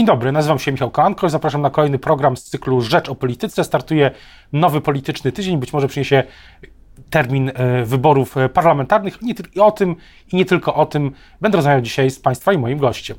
Dzień 0.00 0.06
dobry, 0.06 0.32
nazywam 0.32 0.58
się 0.58 0.72
Michał 0.72 0.90
Kolanko 0.90 1.28
zapraszam 1.28 1.62
na 1.62 1.70
kolejny 1.70 1.98
program 1.98 2.36
z 2.36 2.44
cyklu 2.44 2.80
Rzecz 2.80 3.08
o 3.08 3.14
Polityce. 3.14 3.64
Startuje 3.64 4.10
nowy 4.52 4.80
polityczny 4.80 5.32
tydzień, 5.32 5.58
być 5.58 5.72
może 5.72 5.88
przyniesie 5.88 6.24
termin 7.10 7.52
e, 7.54 7.84
wyborów 7.84 8.36
e, 8.36 8.48
parlamentarnych. 8.48 9.18
I 9.54 9.60
o 9.60 9.70
tym 9.70 9.96
i 10.32 10.36
nie 10.36 10.44
tylko 10.44 10.74
o 10.74 10.86
tym 10.86 11.12
będę 11.40 11.56
rozmawiał 11.56 11.80
dzisiaj 11.80 12.10
z 12.10 12.18
Państwa 12.18 12.52
i 12.52 12.58
moim 12.58 12.78
gościem. 12.78 13.16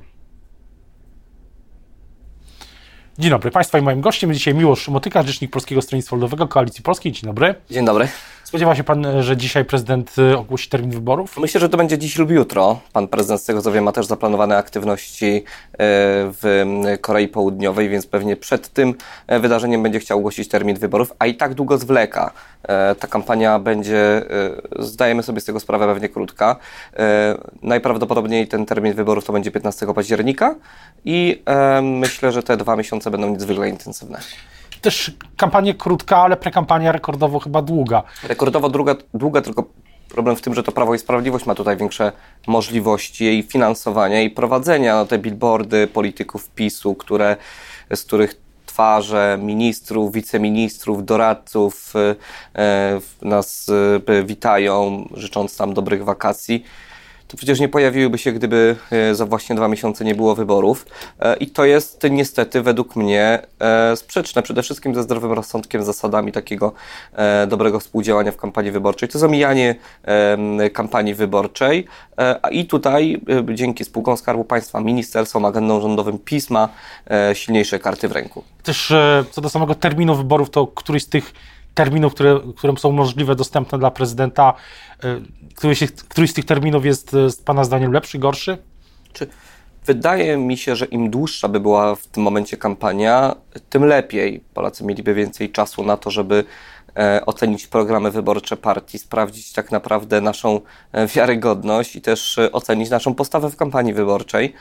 Dzień 3.20 3.32
dobry 3.32 3.52
Państwa 3.52 3.78
i 3.79 3.82
moim 3.82 4.02
gościem 4.02 4.29
jest 4.29 4.38
dzisiaj 4.38 4.56
Miłosz 4.56 4.88
Motyka, 4.88 5.24
rzecznik 5.24 5.52
Polskiego 5.52 5.82
Stronnictwa 5.82 6.16
Ludowego, 6.16 6.48
Koalicji 6.48 6.84
Polskiej. 6.84 7.12
Dzień 7.12 7.24
dobry. 7.24 7.56
Dzień 7.70 7.86
dobry. 7.86 8.08
Spodziewa 8.52 8.76
się 8.76 8.83
Pan, 8.83 9.24
że 9.24 9.38
dzisiaj 9.38 9.65
prezydent 9.65 10.15
y, 10.18 10.38
ogłosi 10.38 10.70
termin 10.70 10.92
wyborów? 10.92 11.38
Myślę, 11.38 11.62
że 11.62 11.70
to 11.70 11.78
będzie 11.78 11.97
dziś 11.97 12.18
lub 12.18 12.31
jutro. 12.31 12.79
Pan 12.94 13.08
prezydent, 13.08 13.42
z 13.42 13.46
tego 13.46 13.62
co 13.62 13.72
wiem, 13.72 13.83
ma 13.83 13.92
też 13.92 14.06
zaplanowane 14.06 14.58
aktywności 14.58 15.36
y, 15.36 15.44
w 16.31 16.66
Korei 17.02 17.27
Południowej, 17.27 17.90
więc 17.90 18.08
pewnie 18.08 18.36
przed 18.36 18.70
tym 18.70 18.94
e, 19.27 19.40
wydarzeniem 19.40 19.84
będzie 19.84 20.00
chciał 20.00 20.18
ogłosić 20.18 20.48
termin 20.48 20.77
wyborów, 20.77 21.14
a 21.20 21.26
i 21.26 21.36
tak 21.36 21.54
długo 21.54 21.77
zwleka. 21.77 22.32
E, 22.64 22.96
ta 22.96 23.08
kampania 23.08 23.60
będzie, 23.60 23.98
e, 24.00 24.84
zdajemy 24.84 25.24
sobie 25.24 25.41
z 25.41 25.46
tego 25.46 25.60
sprawę, 25.60 25.94
pewnie 25.94 26.10
krótka. 26.10 26.55
Najprawdopodobniej 27.62 28.48
ten 28.48 28.66
termin 28.66 28.94
wyborów 28.94 29.26
to 29.26 29.34
będzie 29.34 29.52
15 29.52 29.94
października 29.94 30.55
i 31.05 31.44
myślę, 31.82 32.32
że 32.32 32.44
te 32.44 32.58
dwa 32.58 32.76
miesiące 32.76 33.12
będą 33.12 33.30
niezwykle 33.30 33.70
intensywne 33.70 34.20
też 34.81 35.12
kampania 35.38 35.73
krótka, 35.73 36.17
ale 36.17 36.38
prekampania 36.38 36.91
rekordowo 36.91 37.40
chyba 37.40 37.62
długa. 37.62 38.03
Rekordowo 38.23 38.70
długa, 38.70 38.95
długa 39.13 39.41
tylko 39.41 39.63
problem 40.09 40.35
w 40.35 40.41
tym, 40.41 40.54
że 40.54 40.63
to 40.63 40.71
Prawo 40.71 40.95
i 40.95 40.99
Sprawiedliwość 40.99 41.45
ma 41.45 41.55
tutaj 41.55 41.77
większe 41.77 42.12
możliwości 42.48 43.26
jej 43.26 43.44
finansowania 43.44 44.21
i 44.21 44.30
prowadzenia. 44.30 44.95
No, 44.95 45.05
te 45.05 45.20
billboardy 45.20 45.88
polityków 45.88 46.49
PiSu, 46.49 46.95
które, 46.95 47.38
z 47.95 48.04
których 48.04 48.35
twarze 48.66 49.38
ministrów, 49.41 50.13
wiceministrów, 50.13 51.05
doradców 51.05 51.93
e, 52.55 52.99
nas 53.21 53.71
e, 54.07 54.23
witają, 54.23 55.07
życząc 55.13 55.60
nam 55.60 55.73
dobrych 55.73 56.04
wakacji 56.04 56.63
to 57.32 57.37
przecież 57.37 57.60
nie 57.60 57.70
pojawiłyby 57.70 58.18
się, 58.18 58.32
gdyby 58.32 58.76
e, 58.91 59.15
za 59.15 59.26
właśnie 59.26 59.55
dwa 59.55 59.68
miesiące 59.68 60.05
nie 60.05 60.15
było 60.15 60.35
wyborów. 60.35 60.85
E, 61.20 61.35
I 61.35 61.48
to 61.48 61.65
jest 61.65 62.04
niestety 62.12 62.62
według 62.62 62.96
mnie 62.96 63.40
e, 63.60 63.96
sprzeczne 63.96 64.41
przede 64.41 64.63
wszystkim 64.63 64.95
ze 64.95 65.03
zdrowym 65.03 65.31
rozsądkiem, 65.31 65.83
zasadami 65.83 66.31
takiego 66.31 66.73
dobrego 67.47 67.79
współdziałania 67.79 68.31
w 68.31 68.38
kampanii 68.38 68.71
wyborczej. 68.71 69.09
To 69.09 69.19
zamijanie 69.19 69.75
kampanii 70.73 71.13
wyborczej. 71.13 71.88
I 72.51 72.65
tutaj 72.65 73.21
dzięki 73.53 73.85
spółkom 73.85 74.17
Skarbu 74.17 74.43
Państwa, 74.43 74.81
ministerstwom, 74.81 75.45
agendą 75.45 75.81
rządowym 75.81 76.17
pisma 76.17 76.69
silniejsze 77.33 77.79
karty 77.79 78.07
w 78.07 78.11
ręku. 78.11 78.43
Też 78.63 78.93
co 79.31 79.41
do 79.41 79.49
samego 79.49 79.75
terminu 79.75 80.16
wyborów, 80.16 80.49
to 80.49 80.67
któryś 80.67 81.03
z 81.03 81.09
tych 81.09 81.33
terminów, 81.73 82.14
które, 82.14 82.39
które 82.55 82.77
są 82.77 82.91
możliwe, 82.91 83.36
dostępne 83.36 83.80
dla 83.80 83.91
prezydenta, 83.91 84.53
e, 85.03 85.22
któryś, 85.55 85.83
któryś 86.09 86.31
z 86.31 86.33
tych 86.33 86.45
terminów 86.45 86.86
jest 86.86 87.13
e, 87.13 87.30
z 87.30 87.36
Pana 87.36 87.63
zdaniem 87.63 87.91
lepszy, 87.91 88.19
gorszy? 88.19 88.58
Czy 89.13 89.28
wydaje 89.86 90.38
mi 90.38 90.58
się, 90.58 90.75
że 90.75 90.86
im 90.86 91.09
dłuższa 91.09 91.47
by 91.47 91.59
była 91.59 91.95
w 91.95 92.08
tym 92.08 92.23
momencie 92.23 92.58
kampania, 92.58 93.36
tym 93.69 93.86
lepiej. 93.86 94.44
Polacy 94.53 94.83
mieliby 94.83 95.13
więcej 95.13 95.52
czasu 95.52 95.83
na 95.83 95.97
to, 95.97 96.11
żeby 96.11 96.44
ocenić 97.25 97.67
programy 97.67 98.11
wyborcze 98.11 98.58
partii, 98.58 99.00
sprawdzić 99.00 99.53
tak 99.53 99.72
naprawdę 99.72 100.22
naszą 100.22 100.61
e, 100.92 101.08
wiarygodność 101.08 101.95
i 101.95 102.02
też 102.02 102.38
e, 102.38 102.52
ocenić 102.52 102.89
naszą 102.89 103.16
postawę 103.16 103.50
w 103.50 103.56
kampanii 103.56 103.94
wyborczej. 103.94 104.53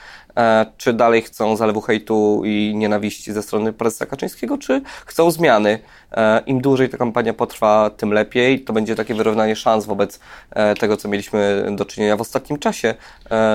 Czy 0.76 0.92
dalej 0.92 1.22
chcą 1.22 1.56
zalewu 1.56 1.80
hejtu 1.80 2.42
i 2.44 2.72
nienawiści 2.76 3.32
ze 3.32 3.42
strony 3.42 3.72
prezesa 3.72 4.06
Kaczyńskiego, 4.06 4.58
czy 4.58 4.82
chcą 5.06 5.30
zmiany. 5.30 5.78
Im 6.46 6.60
dłużej 6.60 6.88
ta 6.88 6.96
kampania 6.96 7.34
potrwa, 7.34 7.90
tym 7.96 8.12
lepiej. 8.12 8.60
To 8.60 8.72
będzie 8.72 8.94
takie 8.94 9.14
wyrównanie 9.14 9.56
szans 9.56 9.86
wobec 9.86 10.20
tego, 10.80 10.96
co 10.96 11.08
mieliśmy 11.08 11.66
do 11.76 11.84
czynienia 11.84 12.16
w 12.16 12.20
ostatnim 12.20 12.58
czasie, 12.58 12.94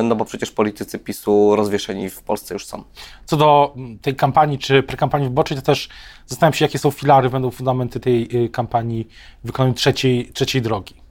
no 0.04 0.16
bo 0.16 0.26
przecież 0.26 0.52
politycy 0.52 1.00
PiSu 1.00 1.56
rozwieszeni 1.56 2.10
w 2.10 2.22
Polsce 2.22 2.54
już 2.54 2.66
są. 2.66 2.84
Co 3.26 3.38
do 3.38 3.76
tej 4.02 4.16
kampanii 4.16 4.60
czy 4.60 4.84
prekampanii 4.84 5.28
wyborczej, 5.28 5.58
to 5.58 5.64
też 5.64 5.90
zastanawiam 6.28 6.54
się, 6.54 6.66
jakie 6.66 6.80
są 6.80 6.92
filary, 6.92 7.30
będą 7.30 7.52
fundamenty 7.52 8.00
tej 8.00 8.28
kampanii 8.52 8.76
kampanii 8.76 9.08
wykonaniu 9.44 9.74
trzeciej, 9.74 10.32
trzeciej 10.34 10.62
drogi. 10.62 11.06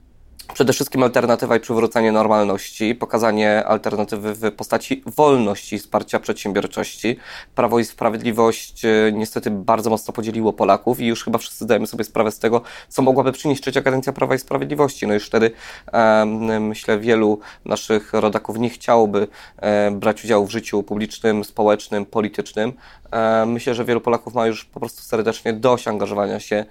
Przede 0.53 0.73
wszystkim 0.73 1.03
alternatywa 1.03 1.55
i 1.55 1.59
przywrócenie 1.59 2.11
normalności, 2.11 2.95
pokazanie 2.95 3.65
alternatywy 3.65 4.33
w 4.33 4.51
postaci 4.51 5.03
wolności, 5.05 5.79
wsparcia 5.79 6.19
przedsiębiorczości. 6.19 7.17
Prawo 7.55 7.79
i 7.79 7.85
Sprawiedliwość 7.85 8.85
e, 8.85 9.11
niestety 9.13 9.51
bardzo 9.51 9.89
mocno 9.89 10.13
podzieliło 10.13 10.53
Polaków 10.53 10.99
i 10.99 11.05
już 11.05 11.23
chyba 11.23 11.37
wszyscy 11.37 11.63
zdajemy 11.63 11.87
sobie 11.87 12.03
sprawę 12.03 12.31
z 12.31 12.39
tego, 12.39 12.61
co 12.89 13.01
mogłaby 13.01 13.31
przynieść 13.31 13.61
trzecia 13.61 13.81
kadencja 13.81 14.13
Prawa 14.13 14.35
i 14.35 14.39
Sprawiedliwości. 14.39 15.07
No 15.07 15.13
już 15.13 15.25
wtedy 15.25 15.51
e, 15.93 16.25
myślę, 16.59 16.99
wielu 16.99 17.39
naszych 17.65 18.13
rodaków 18.13 18.57
nie 18.57 18.69
chciałoby 18.69 19.27
e, 19.57 19.91
brać 19.91 20.23
udziału 20.23 20.47
w 20.47 20.51
życiu 20.51 20.83
publicznym, 20.83 21.43
społecznym, 21.43 22.05
politycznym. 22.05 22.73
E, 23.15 23.45
myślę, 23.45 23.75
że 23.75 23.85
wielu 23.85 24.01
Polaków 24.01 24.33
ma 24.33 24.47
już 24.47 24.65
po 24.65 24.79
prostu 24.79 25.01
serdecznie 25.01 25.53
dość 25.53 25.87
angażowania 25.87 26.39
się 26.39 26.65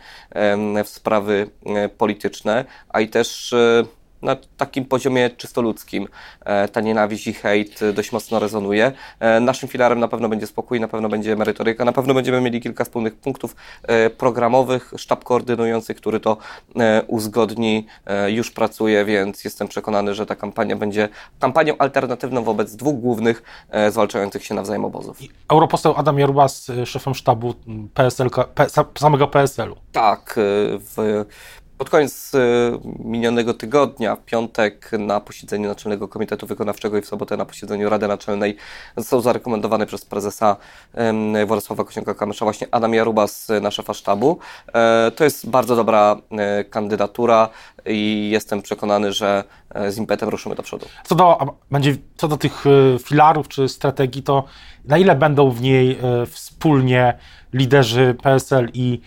w 0.84 0.88
sprawy 0.88 1.50
e, 1.66 1.88
polityczne, 1.88 2.64
a 2.88 3.00
i 3.00 3.08
też 3.08 3.52
e, 3.52 3.84
na 4.24 4.36
takim 4.56 4.84
poziomie 4.84 5.30
czysto 5.30 5.62
ludzkim 5.62 6.08
e, 6.44 6.68
ta 6.68 6.80
nienawiść 6.80 7.26
i 7.26 7.32
hejt 7.32 7.80
dość 7.94 8.12
mocno 8.12 8.38
rezonuje. 8.38 8.92
E, 9.20 9.40
naszym 9.40 9.68
filarem 9.68 10.00
na 10.00 10.08
pewno 10.08 10.28
będzie 10.28 10.46
spokój, 10.46 10.80
na 10.80 10.88
pewno 10.88 11.08
będzie 11.08 11.36
merytoryka, 11.36 11.84
na 11.84 11.92
pewno 11.92 12.14
będziemy 12.14 12.40
mieli 12.40 12.60
kilka 12.60 12.84
wspólnych 12.84 13.16
punktów 13.16 13.56
e, 13.82 14.10
programowych. 14.10 14.92
Sztab 14.96 15.24
koordynujący, 15.24 15.94
który 15.94 16.20
to 16.20 16.36
uzgodni, 17.06 17.86
już 18.26 18.50
pracuje, 18.50 19.04
więc 19.04 19.44
jestem 19.44 19.68
przekonany, 19.68 20.14
że 20.14 20.26
ta 20.26 20.34
kampania 20.36 20.76
będzie 20.76 21.08
kampanią 21.40 21.78
alternatywną 21.78 22.44
wobec 22.44 22.76
dwóch 22.76 23.00
głównych 23.00 23.42
zwalczających 23.90 24.44
się 24.44 24.54
nawzajem 24.54 24.84
obozów. 24.84 25.18
Europoseł 25.48 25.94
Adam 25.96 26.18
Jarubas, 26.18 26.70
szefem 26.84 27.14
sztabu 27.14 27.54
PSL, 27.94 28.30
samego 28.98 29.28
PSL-u. 29.28 29.76
Tak, 29.92 30.34
w 30.78 31.24
pod 31.78 31.90
koniec 31.90 32.34
y, 32.34 32.38
minionego 32.98 33.54
tygodnia, 33.54 34.16
w 34.16 34.24
piątek 34.24 34.90
na 34.98 35.20
posiedzeniu 35.20 35.68
Naczelnego 35.68 36.08
Komitetu 36.08 36.46
Wykonawczego 36.46 36.98
i 36.98 37.02
w 37.02 37.06
sobotę 37.06 37.36
na 37.36 37.44
posiedzeniu 37.44 37.88
Rady 37.88 38.08
Naczelnej 38.08 38.56
został 38.96 39.20
zarekomendowany 39.20 39.86
przez 39.86 40.04
prezesa 40.04 40.56
Władysława 41.46 41.82
Kośniaka-Kamysza 41.82 42.44
właśnie 42.44 42.66
Adam 42.70 42.94
Jarubas 42.94 43.48
na 43.60 43.70
szefa 43.70 43.94
sztabu. 43.94 44.38
E, 44.74 45.10
to 45.16 45.24
jest 45.24 45.50
bardzo 45.50 45.76
dobra 45.76 46.16
e, 46.30 46.64
kandydatura 46.64 47.48
i 47.86 48.30
jestem 48.32 48.62
przekonany, 48.62 49.12
że 49.12 49.44
e, 49.70 49.92
z 49.92 49.98
impetem 49.98 50.28
ruszymy 50.28 50.54
do 50.54 50.62
przodu. 50.62 50.86
Co 51.04 51.14
do, 51.14 51.56
będzie, 51.70 51.96
co 52.16 52.28
do 52.28 52.36
tych 52.36 52.64
filarów 53.04 53.48
czy 53.48 53.68
strategii, 53.68 54.22
to 54.22 54.44
na 54.84 54.98
ile 54.98 55.16
będą 55.16 55.50
w 55.50 55.60
niej 55.60 55.98
wspólnie 56.26 57.18
liderzy 57.52 58.16
PSL 58.22 58.70
i 58.74 59.00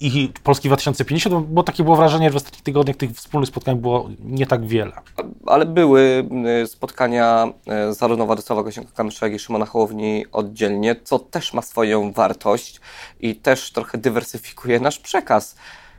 i 0.00 0.32
Polski 0.42 0.68
2050, 0.68 1.46
bo 1.46 1.62
takie 1.62 1.82
było 1.82 1.96
wrażenie, 1.96 2.26
że 2.26 2.32
w 2.32 2.36
ostatnich 2.36 2.62
tygodniach 2.62 2.96
tych 2.96 3.10
wspólnych 3.10 3.48
spotkań 3.48 3.76
było 3.76 4.08
nie 4.20 4.46
tak 4.46 4.66
wiele. 4.66 4.92
Ale 5.46 5.66
były 5.66 6.28
y, 6.62 6.66
spotkania 6.66 7.52
y, 7.90 7.94
zarówno 7.94 8.26
Władysława 8.26 8.62
Kośniaka-Kamysza, 8.62 9.22
jak 9.22 9.32
i 9.34 9.38
Szymona 9.38 9.66
Hołowni 9.66 10.24
oddzielnie, 10.32 10.96
co 11.04 11.18
też 11.18 11.52
ma 11.52 11.62
swoją 11.62 12.12
wartość 12.12 12.80
i 13.20 13.36
też 13.36 13.72
trochę 13.72 13.98
dywersyfikuje 13.98 14.80
nasz 14.80 14.98
przekaz. 14.98 15.56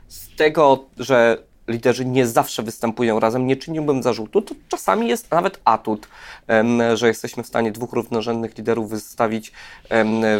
Z 0.08 0.36
tego, 0.36 0.84
że 0.98 1.47
liderzy 1.68 2.04
nie 2.04 2.26
zawsze 2.26 2.62
występują 2.62 3.20
razem, 3.20 3.46
nie 3.46 3.56
czyniłbym 3.56 4.02
zarzutu, 4.02 4.42
to 4.42 4.54
czasami 4.68 5.08
jest 5.08 5.30
nawet 5.30 5.60
atut, 5.64 6.08
że 6.94 7.08
jesteśmy 7.08 7.42
w 7.42 7.46
stanie 7.46 7.72
dwóch 7.72 7.92
równorzędnych 7.92 8.58
liderów 8.58 8.90
wystawić, 8.90 9.52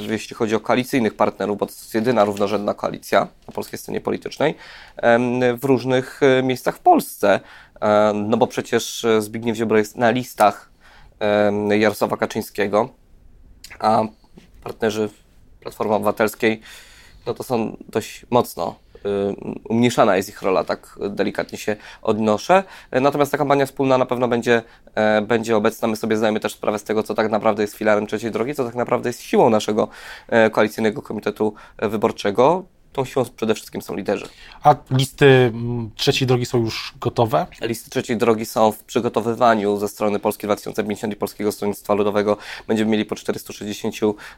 jeśli 0.09 0.37
chodzi 0.37 0.55
o 0.55 0.61
koalicyjnych 0.61 1.15
partnerów, 1.15 1.59
bo 1.59 1.67
to 1.67 1.73
jest 1.73 1.95
jedyna 1.95 2.25
równorzędna 2.25 2.75
koalicja 2.75 3.29
na 3.49 3.55
polskiej 3.55 3.79
scenie 3.79 4.01
politycznej, 4.01 4.55
w 5.59 5.65
różnych 5.65 6.21
e, 6.23 6.43
miejscach 6.43 6.77
w 6.77 6.81
Polsce. 6.81 7.41
No 8.15 8.37
bo 8.37 8.47
przecież 8.47 9.07
Zbigniew 9.19 9.57
Ziobro 9.57 9.79
jest 9.79 9.97
na 9.97 10.11
listach 10.11 10.71
Jarosława 11.79 12.17
Kaczyńskiego, 12.17 12.89
a 13.79 14.03
partnerzy 14.63 15.09
Platformy 15.61 15.95
Obywatelskiej 15.95 16.61
no 17.29 17.35
to 17.35 17.43
są 17.43 17.77
dość 17.89 18.27
mocno 18.31 18.75
umniejszana 19.69 20.17
jest 20.17 20.29
ich 20.29 20.43
rola, 20.43 20.65
tak 20.65 20.99
delikatnie 21.11 21.59
się 21.59 21.77
odnoszę. 22.03 22.65
Natomiast 22.93 23.33
ta 23.33 23.39
kampania 23.39 23.67
wspólna 23.67 23.99
na 23.99 24.07
pewno 24.07 24.29
będzie, 24.29 24.63
e, 24.95 25.23
będzie 25.23 25.57
obecna. 25.57 25.89
My 25.89 25.97
sobie 25.97 26.17
zdajemy 26.17 26.41
też 26.41 26.53
sprawę 26.53 26.79
z 26.79 26.85
tego, 26.85 27.03
co 27.03 27.15
tak 27.15 27.31
naprawdę 27.31 27.63
jest 27.63 27.75
filarem 27.75 28.07
trzeciej 28.07 28.31
drogi, 28.31 28.55
co 28.55 28.65
tak 28.65 28.75
naprawdę 28.75 29.09
jest 29.09 29.23
siłą 29.23 29.51
naszego 29.51 29.89
e, 30.29 30.51
koalicyjnego 30.51 31.03
komitetu 31.03 31.55
wyborczego. 31.79 32.65
Tą 32.93 33.05
siłą 33.05 33.25
przede 33.37 33.55
wszystkim 33.55 33.83
są 33.83 33.97
liderzy. 33.97 34.29
A 34.63 34.77
listy 34.91 35.27
mm, 35.27 35.91
trzeciej 35.97 36.29
drogi 36.29 36.47
są 36.47 36.59
już 36.59 36.95
gotowe? 37.01 37.47
Listy 37.61 37.91
trzeciej 37.91 38.17
drogi 38.17 38.47
są 38.47 38.73
w 38.73 38.85
przygotowywaniu 38.85 39.77
ze 39.77 39.89
strony 39.89 40.19
Polski 40.19 40.47
2050 40.47 41.13
i 41.13 41.17
Polskiego 41.17 41.53
Stronnictwa 41.53 41.95
Ludowego. 41.95 42.37
Będziemy 42.69 42.91
mieli 42.91 43.05
po 43.05 43.17
460 43.17 43.95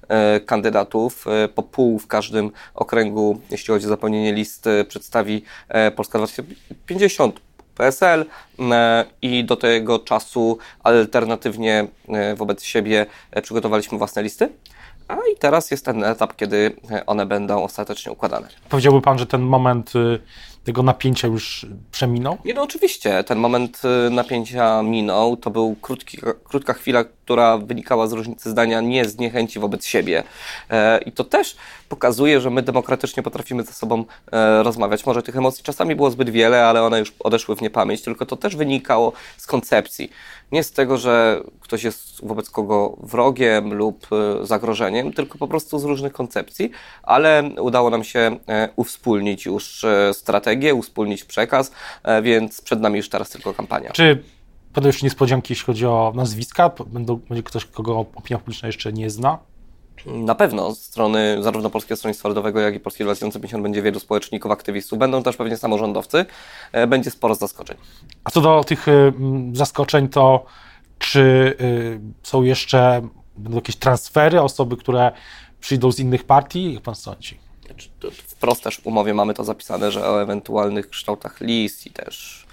e, 0.08 0.40
kandydatów, 0.40 1.26
e, 1.26 1.48
po 1.48 1.62
pół 1.62 1.98
w 1.98 2.06
każdym 2.06 2.50
okręgu, 2.74 3.40
jeśli 3.50 3.66
chodzi 3.66 3.86
o 3.86 3.88
zapełnienie 3.88 4.32
list, 4.32 4.66
e, 4.66 4.84
przedstawi 4.84 5.42
e, 5.68 5.90
Polska 5.90 6.18
2050. 6.18 7.40
PSL 7.74 8.26
i 9.22 9.44
do 9.44 9.56
tego 9.56 9.98
czasu 9.98 10.58
alternatywnie 10.82 11.86
wobec 12.36 12.62
siebie 12.62 13.06
przygotowaliśmy 13.42 13.98
własne 13.98 14.22
listy. 14.22 14.48
A 15.10 15.16
i 15.32 15.36
teraz 15.38 15.70
jest 15.70 15.84
ten 15.84 16.04
etap, 16.04 16.36
kiedy 16.36 16.76
one 17.06 17.26
będą 17.26 17.62
ostatecznie 17.62 18.12
układane. 18.12 18.48
Powiedziałby 18.68 19.02
Pan, 19.02 19.18
że 19.18 19.26
ten 19.26 19.40
moment 19.42 19.96
y, 19.96 20.20
tego 20.64 20.82
napięcia 20.82 21.28
już 21.28 21.66
przeminął? 21.90 22.38
Nie, 22.44 22.54
no 22.54 22.62
oczywiście. 22.62 23.24
Ten 23.24 23.38
moment 23.38 23.82
y, 24.06 24.10
napięcia 24.10 24.82
minął. 24.82 25.36
To 25.36 25.50
był 25.50 25.76
krótki, 25.80 26.18
krótka 26.44 26.72
chwila, 26.72 27.04
która 27.30 27.58
wynikała 27.58 28.06
z 28.06 28.12
różnicy 28.12 28.50
zdania, 28.50 28.80
nie 28.80 29.04
z 29.04 29.18
niechęci 29.18 29.58
wobec 29.58 29.84
siebie. 29.84 30.22
E, 30.70 30.98
I 30.98 31.12
to 31.12 31.24
też 31.24 31.56
pokazuje, 31.88 32.40
że 32.40 32.50
my 32.50 32.62
demokratycznie 32.62 33.22
potrafimy 33.22 33.62
ze 33.62 33.72
sobą 33.72 34.04
e, 34.32 34.62
rozmawiać. 34.62 35.06
Może 35.06 35.22
tych 35.22 35.36
emocji 35.36 35.64
czasami 35.64 35.96
było 35.96 36.10
zbyt 36.10 36.30
wiele, 36.30 36.66
ale 36.66 36.82
one 36.82 36.98
już 36.98 37.12
odeszły 37.20 37.56
w 37.56 37.62
niepamięć, 37.62 38.02
tylko 38.02 38.26
to 38.26 38.36
też 38.36 38.56
wynikało 38.56 39.12
z 39.36 39.46
koncepcji. 39.46 40.10
Nie 40.52 40.62
z 40.62 40.72
tego, 40.72 40.98
że 40.98 41.42
ktoś 41.60 41.84
jest 41.84 42.26
wobec 42.26 42.50
kogo 42.50 42.96
wrogiem 43.02 43.74
lub 43.74 44.06
e, 44.12 44.46
zagrożeniem, 44.46 45.12
tylko 45.12 45.38
po 45.38 45.48
prostu 45.48 45.78
z 45.78 45.84
różnych 45.84 46.12
koncepcji, 46.12 46.70
ale 47.02 47.50
udało 47.60 47.90
nam 47.90 48.04
się 48.04 48.36
uwspólnić 48.76 49.46
już 49.46 49.84
strategię, 50.12 50.49
uwspólnić 50.74 51.24
przekaz, 51.24 51.72
więc 52.22 52.60
przed 52.60 52.80
nami 52.80 52.96
już 52.96 53.08
teraz 53.08 53.28
tylko 53.28 53.54
kampania. 53.54 53.90
Czy 53.90 54.22
Będą 54.74 54.88
jeszcze 54.88 55.06
niespodzianki, 55.06 55.52
jeśli 55.52 55.66
chodzi 55.66 55.86
o 55.86 56.12
nazwiska? 56.16 56.70
Będą, 56.86 57.16
będzie 57.16 57.42
ktoś, 57.42 57.64
kogo 57.64 58.06
opinia 58.14 58.38
publiczna 58.38 58.68
jeszcze 58.68 58.92
nie 58.92 59.10
zna? 59.10 59.38
Na 60.06 60.34
pewno 60.34 60.74
z 60.74 60.82
strony 60.82 61.42
zarówno 61.42 61.70
Polskiego 61.70 61.96
Stronnictwa 61.96 62.28
Ludowego, 62.28 62.60
jak 62.60 62.74
i 62.74 62.80
Polskiego 62.80 63.08
2050 63.08 63.62
będzie 63.62 63.82
wielu 63.82 64.00
społeczników, 64.00 64.52
aktywistów. 64.52 64.98
Będą 64.98 65.22
też 65.22 65.36
pewnie 65.36 65.56
samorządowcy. 65.56 66.26
E, 66.72 66.86
będzie 66.86 67.10
sporo 67.10 67.34
zaskoczeń. 67.34 67.76
A 68.24 68.30
co 68.30 68.40
do 68.40 68.64
tych 68.64 68.88
y, 68.88 69.12
zaskoczeń, 69.52 70.08
to 70.08 70.44
czy 70.98 71.20
y, 71.60 72.00
są 72.22 72.42
jeszcze 72.42 73.08
będą 73.36 73.56
jakieś 73.56 73.76
transfery, 73.76 74.40
osoby, 74.40 74.76
które 74.76 75.12
przyjdą 75.60 75.92
z 75.92 75.98
innych 75.98 76.24
partii? 76.24 76.74
Jak 76.74 76.82
pan 76.82 76.94
sądzi? 76.94 77.38
Znaczy, 77.70 77.88
wprost 78.26 78.64
też 78.64 78.80
w 78.80 78.86
umowie 78.86 79.14
mamy 79.14 79.34
to 79.34 79.44
zapisane, 79.44 79.92
że 79.92 80.08
o 80.08 80.22
ewentualnych 80.22 80.90
kształtach 80.90 81.40
list 81.40 81.86
i 81.86 81.90
też 81.90 82.46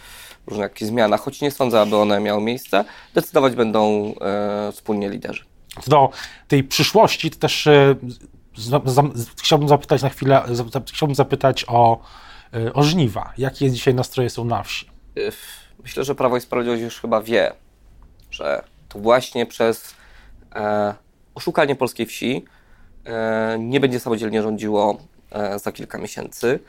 różnych 0.47 0.63
jakichś 0.63 0.89
zmianach, 0.89 1.21
choć 1.21 1.41
nie 1.41 1.51
sądzę, 1.51 1.81
aby 1.81 1.95
one 1.95 2.19
miały 2.19 2.41
miejsce, 2.41 2.85
decydować 3.13 3.55
będą 3.55 4.13
e, 4.21 4.71
wspólnie 4.71 5.09
liderzy. 5.09 5.43
Do 5.87 6.09
tej 6.47 6.63
przyszłości 6.63 7.31
to 7.31 7.39
też 7.39 7.67
e, 7.67 7.95
chciałbym 9.37 9.67
zapytać 9.67 10.01
na 10.01 10.09
chwilę, 10.09 10.43
chciałbym 10.93 11.15
zapytać 11.15 11.65
o, 11.67 11.99
e, 12.53 12.73
o 12.73 12.83
żniwa. 12.83 13.33
Jakie 13.37 13.71
dzisiaj 13.71 13.93
nastroje 13.93 14.29
są 14.29 14.45
na 14.45 14.63
wsi? 14.63 14.85
E, 15.17 15.31
myślę, 15.83 16.03
że 16.03 16.15
Prawo 16.15 16.37
i 16.37 16.41
Sprawiedliwość 16.41 16.83
już 16.83 17.01
chyba 17.01 17.21
wie, 17.21 17.53
że 18.31 18.63
to 18.89 18.99
właśnie 18.99 19.45
przez 19.45 19.95
e, 20.55 20.93
oszukanie 21.35 21.75
polskiej 21.75 22.05
wsi 22.05 22.45
nie 23.59 23.79
będzie 23.79 23.99
samodzielnie 23.99 24.41
rządziło 24.41 24.97
e, 25.31 25.59
za 25.59 25.71
kilka 25.71 25.97
miesięcy. 25.97 26.59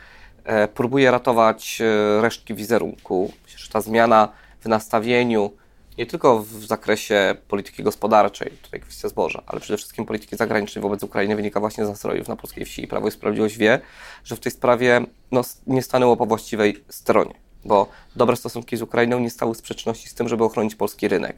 E, 0.45 0.69
próbuje 0.69 1.11
ratować 1.11 1.81
e, 1.81 2.21
resztki 2.23 2.55
wizerunku. 2.55 3.33
Myślę, 3.45 3.59
że 3.59 3.69
ta 3.69 3.81
zmiana 3.81 4.29
w 4.61 4.67
nastawieniu 4.67 5.53
nie 5.99 6.07
tylko 6.07 6.39
w 6.39 6.65
zakresie 6.65 7.35
polityki 7.49 7.83
gospodarczej, 7.83 8.51
tutaj 8.63 8.81
kwestia 8.81 9.09
zboża, 9.09 9.43
ale 9.47 9.61
przede 9.61 9.77
wszystkim 9.77 10.07
polityki 10.07 10.37
zagranicznej 10.37 10.83
wobec 10.83 11.03
Ukrainy 11.03 11.37
wynika 11.37 11.61
właśnie 11.61 11.87
z 11.87 11.89
nastrojów 11.89 12.29
na 12.29 12.37
polskiej 12.37 12.65
wsi. 12.65 12.87
Prawo 12.87 13.09
i 13.09 13.11
Sprawiedliwość 13.11 13.57
wie, 13.57 13.81
że 14.25 14.37
w 14.37 14.41
tej 14.41 14.53
sprawie 14.53 15.01
no, 15.33 15.41
nie 15.67 15.83
stanęło 15.83 16.17
po 16.17 16.27
właściwej 16.27 16.85
stronie 16.89 17.48
bo 17.65 17.89
dobre 18.17 18.37
stosunki 18.37 18.77
z 18.77 18.83
Ukrainą 18.83 19.19
nie 19.19 19.31
stały 19.31 19.55
w 19.55 19.59
sprzeczności 19.59 20.09
z 20.09 20.15
tym, 20.15 20.29
żeby 20.29 20.45
ochronić 20.45 20.75
polski 20.75 21.09
rynek. 21.09 21.37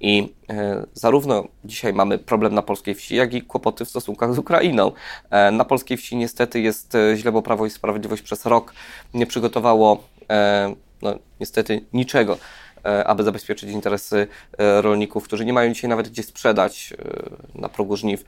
I 0.00 0.34
e, 0.50 0.86
zarówno 0.94 1.44
dzisiaj 1.64 1.92
mamy 1.92 2.18
problem 2.18 2.54
na 2.54 2.62
polskiej 2.62 2.94
wsi, 2.94 3.14
jak 3.14 3.34
i 3.34 3.42
kłopoty 3.42 3.84
w 3.84 3.88
stosunkach 3.88 4.34
z 4.34 4.38
Ukrainą. 4.38 4.92
E, 5.30 5.50
na 5.50 5.64
polskiej 5.64 5.96
wsi 5.96 6.16
niestety 6.16 6.60
jest 6.60 6.94
e, 6.94 7.16
źle, 7.16 7.32
bo 7.32 7.42
Prawo 7.42 7.66
i 7.66 7.70
Sprawiedliwość 7.70 8.22
przez 8.22 8.46
rok 8.46 8.74
nie 9.14 9.26
przygotowało 9.26 10.04
e, 10.30 10.74
no, 11.02 11.14
niestety 11.40 11.84
niczego 11.92 12.38
aby 12.82 13.24
zabezpieczyć 13.24 13.70
interesy 13.70 14.26
e, 14.58 14.82
rolników, 14.82 15.24
którzy 15.24 15.44
nie 15.44 15.52
mają 15.52 15.72
dzisiaj 15.74 15.90
nawet 15.90 16.08
gdzie 16.08 16.22
sprzedać 16.22 16.94
e, 17.56 17.60
na 17.60 17.68
progu 17.68 17.96
żniw 17.96 18.24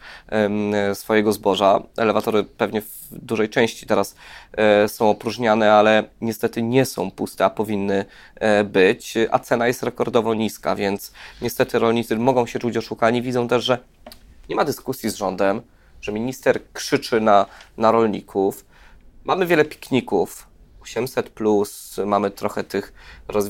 swojego 0.95 1.33
zboża. 1.33 1.83
Elewatory 1.97 2.45
pewnie 2.45 2.81
w 2.81 3.09
dużej 3.11 3.49
części 3.49 3.87
teraz 3.87 4.17
są 4.87 5.11
opróżniane, 5.11 5.73
ale 5.73 6.05
niestety 6.21 6.63
nie 6.63 6.85
są 6.85 7.11
puste, 7.11 7.45
a 7.45 7.51
powinny 7.51 8.05
być, 8.65 9.15
a 9.31 9.39
cena 9.39 9.67
jest 9.67 9.83
rekordowo 9.83 10.35
niska, 10.35 10.77
więc 10.77 11.13
niestety 11.43 11.79
rolnicy 11.79 12.17
mogą 12.17 12.47
się 12.47 12.59
czuć 12.59 12.77
oszukani. 12.77 13.23
Widzą 13.23 13.49
też, 13.49 13.65
że 13.65 13.79
nie 14.49 14.57
ma 14.57 14.65
dyskusji 14.65 15.11
z 15.11 15.15
rządem, 15.15 15.63
że 16.01 16.13
minister 16.13 16.61
krzyczy 16.73 17.21
na, 17.21 17.47
na 17.77 17.93
rolników. 17.93 18.65
Mamy 19.25 19.47
wiele 19.47 19.65
pikników, 19.65 20.47
800, 20.83 21.31
plus 21.31 22.01
mamy 22.07 22.31
trochę 22.31 22.65
tych 22.65 22.93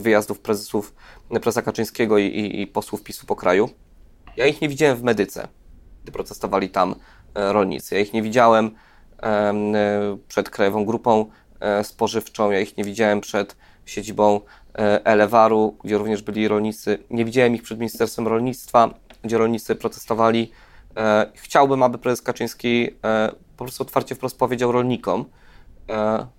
wyjazdów 0.01 0.41
prezesów 0.41 0.95
prezesa 1.29 1.63
Kaczyńskiego 1.63 2.19
i, 2.19 2.27
i, 2.27 2.61
i 2.61 2.67
posłów 2.67 3.03
PiSu 3.03 3.27
po 3.27 3.37
kraju. 3.37 3.69
Ja 4.37 4.47
ich 4.47 4.61
nie 4.61 4.69
widziałem 4.69 4.97
w 4.97 5.03
Medyce, 5.03 5.49
gdy 6.03 6.13
protestowali 6.13 6.71
tam 6.71 6.95
e, 7.35 7.53
rolnicy. 7.53 7.95
Ja 7.95 8.01
ich 8.01 8.13
nie 8.13 8.23
widziałem 8.23 8.71
e, 9.23 9.55
przed 10.29 10.51
Krajową 10.51 10.85
Grupą 10.85 11.27
e, 11.61 11.85
Spożywczą, 11.85 12.51
ja 12.51 12.61
ich 12.61 12.77
nie 12.77 12.85
widziałem 12.85 13.21
przed 13.21 13.57
siedzibą 13.87 14.41
Elewaru, 15.05 15.77
gdzie 15.85 15.99
również 15.99 16.23
byli 16.23 16.49
rolnicy. 16.49 16.99
Nie 17.11 17.25
widziałem 17.25 17.55
ich 17.55 17.63
przed 17.63 17.79
Ministerstwem 17.79 18.29
Rolnictwa, 18.29 18.95
gdzie 19.23 19.39
rolnicy 19.39 19.75
protestowali. 19.75 20.53
Chciałbym, 21.35 21.83
aby 21.83 21.99
prezes 21.99 22.23
Kaczyński 22.23 22.89
po 23.57 23.65
prostu 23.65 23.83
otwarcie 23.83 24.15
wprost 24.15 24.39
powiedział 24.39 24.73
rolnikom, 24.73 25.25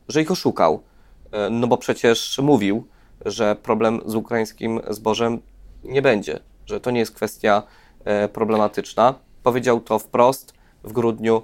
że 0.08 0.22
ich 0.22 0.32
oszukał. 0.32 0.84
E, 1.32 1.50
no 1.50 1.68
bo 1.68 1.78
przecież 1.78 2.40
mówił, 2.44 2.88
że 3.26 3.56
problem 3.56 4.02
z 4.06 4.16
ukraińskim 4.16 4.82
zbożem 4.90 5.40
nie 5.84 6.02
będzie, 6.02 6.40
że 6.66 6.80
to 6.80 6.92
nie 6.92 7.00
jest 7.00 7.16
kwestia 7.16 7.64
e, 8.06 8.28
problematyczna. 8.28 9.14
Powiedział 9.44 9.80
to 9.80 10.00
wprost 10.00 10.54
w 10.84 10.92
grudniu 10.92 11.42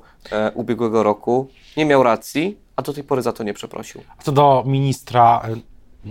ubiegłego 0.54 1.04
roku. 1.04 1.48
Nie 1.78 1.86
miał 1.86 2.04
racji, 2.04 2.58
a 2.76 2.82
do 2.82 2.94
tej 2.94 3.04
pory 3.04 3.22
za 3.22 3.34
to 3.34 3.44
nie 3.44 3.54
przeprosił. 3.54 4.02
A 4.18 4.24
co 4.24 4.32
do 4.32 4.64
ministra, 4.68 5.42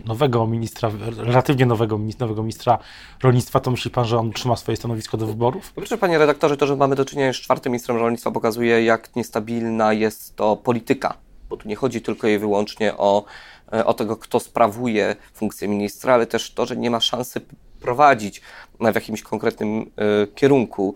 nowego 0.04 0.46
ministra, 0.46 0.90
relatywnie 1.16 1.66
nowego, 1.66 2.00
nowego 2.20 2.42
ministra 2.42 2.78
rolnictwa, 3.22 3.60
to 3.60 3.70
myśli 3.70 3.90
pan, 3.90 4.04
że 4.04 4.18
on 4.18 4.32
trzyma 4.32 4.56
swoje 4.56 4.76
stanowisko 4.76 5.16
do 5.16 5.26
wyborów? 5.26 5.72
Proszę 5.72 5.98
panie 5.98 6.18
redaktorze, 6.18 6.56
to, 6.56 6.66
że 6.66 6.76
mamy 6.76 6.96
do 6.96 7.04
czynienia 7.04 7.32
z 7.32 7.36
czwartym 7.36 7.72
ministrem 7.72 7.96
rolnictwa 7.96 8.30
pokazuje, 8.30 8.84
jak 8.84 9.16
niestabilna 9.16 9.92
jest 9.92 10.36
to 10.36 10.56
polityka 10.56 11.27
bo 11.48 11.56
tu 11.56 11.68
nie 11.68 11.76
chodzi 11.76 12.00
tylko 12.00 12.28
i 12.28 12.38
wyłącznie 12.38 12.96
o, 12.96 13.24
e, 13.72 13.86
o 13.86 13.94
tego, 13.94 14.16
kto 14.16 14.40
sprawuje 14.40 15.16
funkcję 15.34 15.68
ministra, 15.68 16.14
ale 16.14 16.26
też 16.26 16.50
to, 16.50 16.66
że 16.66 16.76
nie 16.76 16.90
ma 16.90 17.00
szansy 17.00 17.40
prowadzić 17.80 18.40
w 18.80 18.94
jakimś 18.94 19.22
konkretnym 19.22 19.80
y, 19.80 19.86
kierunku 20.34 20.94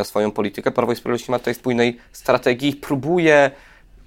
y, 0.00 0.04
swoją 0.04 0.30
politykę. 0.30 0.70
Prawo 0.70 0.92
i 0.92 0.96
Sprawiedliwość 0.96 1.28
nie 1.28 1.32
ma 1.32 1.38
tutaj 1.38 1.54
spójnej 1.54 1.98
strategii, 2.12 2.72
próbuje 2.72 3.50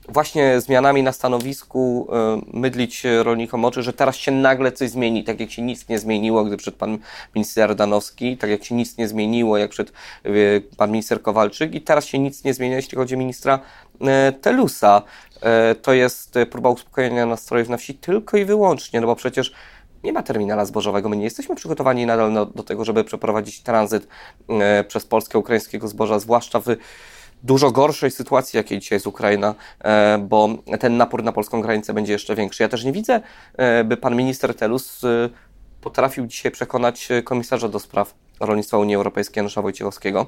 właśnie 0.08 0.62
zmianami 0.62 1.04
na 1.04 1.12
stanowisku 1.12 2.08
y, 2.54 2.58
mydlić 2.58 3.04
rolnikom 3.24 3.66
oczy, 3.66 3.84
że 3.84 3.94
teraz 3.94 4.16
się 4.16 4.32
nagle 4.32 4.72
coś 4.72 4.90
zmieni, 4.90 5.24
tak 5.24 5.40
jak 5.40 5.52
się 5.52 5.62
nic 5.62 5.90
nie 5.90 6.00
zmieniło, 6.00 6.44
gdy 6.44 6.58
przed 6.58 6.76
pan 6.76 6.98
minister 7.36 7.76
Danowski, 7.76 8.38
tak 8.38 8.50
jak 8.50 8.64
się 8.64 8.76
nic 8.76 8.98
nie 8.98 9.08
zmieniło, 9.08 9.58
jak 9.58 9.70
przed 9.70 9.94
y, 10.26 10.64
pan 10.78 10.92
minister 10.92 11.22
Kowalczyk 11.22 11.76
i 11.76 11.82
teraz 11.82 12.06
się 12.06 12.20
nic 12.20 12.44
nie 12.44 12.54
zmienia, 12.54 12.76
jeśli 12.76 12.98
chodzi 12.98 13.16
o 13.16 13.18
ministra 13.18 13.60
y, 13.96 14.34
Telusa. 14.34 15.02
To 15.82 15.94
jest 15.94 16.36
próba 16.52 16.70
uspokojenia 16.70 17.26
nastrojów 17.26 17.70
na 17.70 17.78
wsi 17.78 17.94
tylko 17.94 18.38
i 18.38 18.46
wyłącznie, 18.46 19.02
no 19.02 19.08
bo 19.08 19.16
przecież 19.16 19.54
nie 20.04 20.14
ma 20.14 20.24
terminala 20.24 20.66
zbożowego. 20.66 21.10
My 21.10 21.18
nie 21.18 21.24
jesteśmy 21.24 21.56
przygotowani 21.56 22.06
nadal 22.06 22.34
do 22.56 22.64
tego, 22.64 22.86
żeby 22.86 23.04
przeprowadzić 23.04 23.62
tranzyt 23.62 24.08
przez 24.88 25.06
Polskę 25.06 25.40
ukraińskiego 25.40 25.88
zboża, 25.88 26.20
zwłaszcza 26.20 26.60
w 26.60 26.66
dużo 27.44 27.72
gorszej 27.72 28.12
sytuacji, 28.12 28.58
jakiej 28.58 28.80
dzisiaj 28.80 28.96
jest 28.96 29.08
Ukraina, 29.08 29.56
e, 29.80 30.18
bo 30.18 30.50
ten 30.80 30.98
napór 30.98 31.24
na 31.24 31.32
polską 31.32 31.62
granicę 31.62 31.94
będzie 31.94 32.14
jeszcze 32.14 32.36
większy. 32.36 32.64
Ja 32.64 32.70
też 32.70 32.84
nie 32.84 32.92
widzę, 32.92 33.22
e, 33.58 33.84
by 33.84 33.98
pan 33.98 34.16
minister 34.16 34.56
Telus 34.56 35.04
e, 35.04 35.30
potrafił 35.82 36.28
dzisiaj 36.28 36.52
przekonać 36.52 37.10
komisarza 37.24 37.70
do 37.70 37.80
spraw 37.80 38.14
rolnictwa 38.40 38.78
Unii 38.78 38.96
Europejskiej 38.96 39.42
Janusza 39.42 39.62
Wojciechowskiego. 39.62 40.26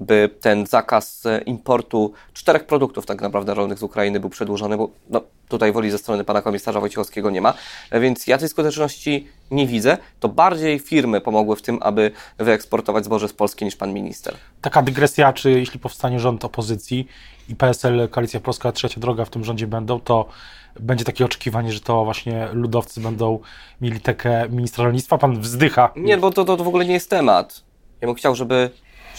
By 0.00 0.30
ten 0.40 0.66
zakaz 0.66 1.24
importu 1.46 2.12
czterech 2.32 2.66
produktów 2.66 3.06
tak 3.06 3.20
naprawdę 3.20 3.54
rolnych 3.54 3.78
z 3.78 3.82
Ukrainy 3.82 4.20
był 4.20 4.30
przedłużony, 4.30 4.76
bo 4.76 4.90
no, 5.10 5.22
tutaj 5.48 5.72
woli 5.72 5.90
ze 5.90 5.98
strony 5.98 6.24
pana 6.24 6.42
komisarza 6.42 6.80
Wojciechowskiego 6.80 7.30
nie 7.30 7.40
ma, 7.40 7.54
więc 7.92 8.26
ja 8.26 8.38
tej 8.38 8.48
skuteczności 8.48 9.28
nie 9.50 9.66
widzę. 9.66 9.98
To 10.20 10.28
bardziej 10.28 10.78
firmy 10.78 11.20
pomogły 11.20 11.56
w 11.56 11.62
tym, 11.62 11.78
aby 11.82 12.10
wyeksportować 12.38 13.04
zboże 13.04 13.28
z 13.28 13.32
Polski 13.32 13.64
niż 13.64 13.76
pan 13.76 13.92
minister. 13.92 14.34
Taka 14.60 14.82
dygresja, 14.82 15.32
czy 15.32 15.50
jeśli 15.50 15.80
powstanie 15.80 16.20
rząd 16.20 16.44
opozycji 16.44 17.08
i 17.48 17.56
PSL, 17.56 18.08
Koalicja 18.08 18.40
Polska, 18.40 18.72
Trzecia 18.72 19.00
Droga 19.00 19.24
w 19.24 19.30
tym 19.30 19.44
rządzie 19.44 19.66
będą, 19.66 20.00
to 20.00 20.28
będzie 20.80 21.04
takie 21.04 21.24
oczekiwanie, 21.24 21.72
że 21.72 21.80
to 21.80 22.04
właśnie 22.04 22.48
ludowcy 22.52 23.00
będą 23.00 23.38
mieli 23.80 24.00
tekę 24.00 24.48
ministra 24.48 24.84
rolnictwa. 24.84 25.18
Pan 25.18 25.40
wzdycha. 25.40 25.92
Nie, 25.96 26.16
bo 26.16 26.30
to, 26.30 26.44
to, 26.44 26.56
to 26.56 26.64
w 26.64 26.68
ogóle 26.68 26.84
nie 26.84 26.92
jest 26.92 27.10
temat. 27.10 27.62
Ja 28.00 28.08
bym 28.08 28.16
chciał, 28.16 28.34
żeby 28.34 28.70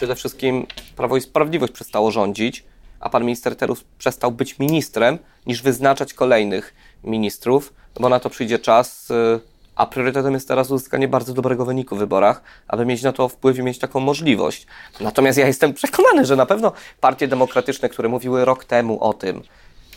przede 0.02 0.16
wszystkim 0.16 0.68
Prawo 0.96 1.18
i 1.18 1.22
Sprawiedliwość 1.22 1.74
przestało 1.74 2.12
rządzić, 2.12 2.64
a 3.00 3.10
pan 3.10 3.24
minister 3.24 3.56
Terus 3.56 3.84
przestał 3.98 4.32
być 4.32 4.60
ministrem, 4.60 5.20
niż 5.46 5.62
wyznaczać 5.62 6.14
kolejnych 6.14 6.74
ministrów, 7.04 7.74
bo 8.00 8.10
na 8.10 8.20
to 8.20 8.30
przyjdzie 8.30 8.60
czas, 8.60 9.12
y, 9.12 9.40
a 9.76 9.86
priorytetem 9.86 10.34
jest 10.34 10.48
teraz 10.48 10.72
uzyskanie 10.72 11.08
bardzo 11.08 11.34
dobrego 11.34 11.66
wyniku 11.66 11.96
w 11.96 12.00
wyborach, 12.00 12.42
aby 12.68 12.86
mieć 12.86 13.04
na 13.04 13.14
to 13.14 13.30
wpływ 13.30 13.58
i 13.58 13.64
mieć 13.64 13.80
taką 13.80 14.00
możliwość. 14.00 14.68
Natomiast 15.00 15.38
ja 15.38 15.48
jestem 15.48 15.74
przekonany, 15.74 16.26
że 16.26 16.36
na 16.36 16.46
pewno 16.46 16.72
partie 17.00 17.28
demokratyczne, 17.28 17.90
które 17.90 18.10
mówiły 18.10 18.46
rok 18.46 18.66
temu 18.66 19.04
o 19.04 19.14
tym, 19.14 19.42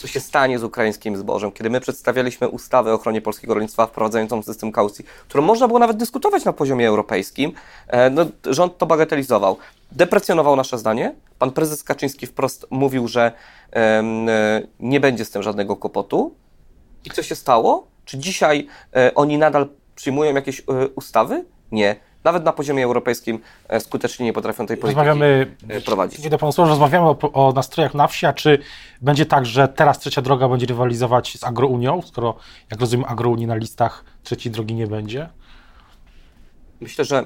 co 0.05 0.09
się 0.09 0.21
stanie 0.21 0.59
z 0.59 0.65
ukraińskim 0.65 1.17
zbożem, 1.17 1.53
kiedy 1.53 1.71
my 1.71 1.81
przedstawialiśmy 1.81 2.49
ustawę 2.49 2.93
o 2.93 2.95
ochronie 2.95 3.21
polskiego 3.21 3.55
rolnictwa 3.55 3.87
wprowadzającą 3.87 4.43
system 4.43 4.73
kaucji, 4.73 5.05
którą 5.29 5.43
można 5.43 5.69
było 5.69 5.79
nawet 5.79 5.97
dyskutować 5.97 6.45
na 6.45 6.53
poziomie 6.53 6.89
europejskim, 6.89 7.53
e, 7.89 8.11
no, 8.11 8.27
rząd 8.47 8.79
to 8.79 8.87
bagatelizował. 8.87 9.57
Deprecjonował 9.93 10.57
nasze 10.57 10.79
zdanie. 10.79 11.15
Pan 11.39 11.51
prezes 11.51 11.85
Kaczyński 11.85 12.27
wprost 12.27 12.67
mówił, 12.71 13.09
że 13.09 13.33
e, 13.73 14.03
nie 14.81 15.01
będzie 15.01 15.25
z 15.25 15.31
tym 15.31 15.43
żadnego 15.43 15.77
kłopotu. 15.77 16.35
I 17.05 17.11
co 17.11 17.23
się 17.23 17.35
stało? 17.35 17.87
Czy 18.05 18.19
dzisiaj 18.19 18.67
e, 18.97 19.15
oni 19.15 19.39
nadal 19.39 19.69
przyjmują 19.95 20.35
jakieś 20.35 20.63
ustawy? 20.97 21.45
Nie 21.73 21.97
nawet 22.25 22.45
na 22.45 22.53
poziomie 22.53 22.85
europejskim 22.85 23.39
e, 23.69 23.81
skutecznie 23.81 24.27
nie 24.27 24.33
potrafią 24.33 24.67
tej 24.67 24.77
polityki 24.77 25.07
rozmawiamy, 25.07 25.57
e, 25.69 25.81
prowadzić. 25.81 26.23
Kiedy 26.23 26.39
pan 26.39 26.53
słowo, 26.53 26.71
rozmawiamy 26.71 27.07
o, 27.07 27.19
o, 27.33 27.53
nastrojach 27.53 27.95
na 27.95 28.07
wsi, 28.07 28.27
a 28.27 28.33
czy 28.33 28.59
będzie 29.03 29.27
tak, 29.27 29.47
że 29.47 29.69
teraz 29.69 29.99
Trzecia 29.99 30.23
Droga 30.23 30.49
będzie 30.49 30.67
rywalizować 30.67 31.39
z 31.39 31.45
Agrounią, 31.45 32.03
skoro, 32.03 32.37
jak 32.71 32.81
rozumiem, 32.81 33.07
Agrounii 33.09 33.47
na 33.47 33.57
listach 33.57 34.05
Trzeciej 34.23 34.53
Drogi 34.53 34.75
nie 34.75 34.87
będzie? 34.87 35.29
Myślę, 36.81 37.05
że 37.05 37.25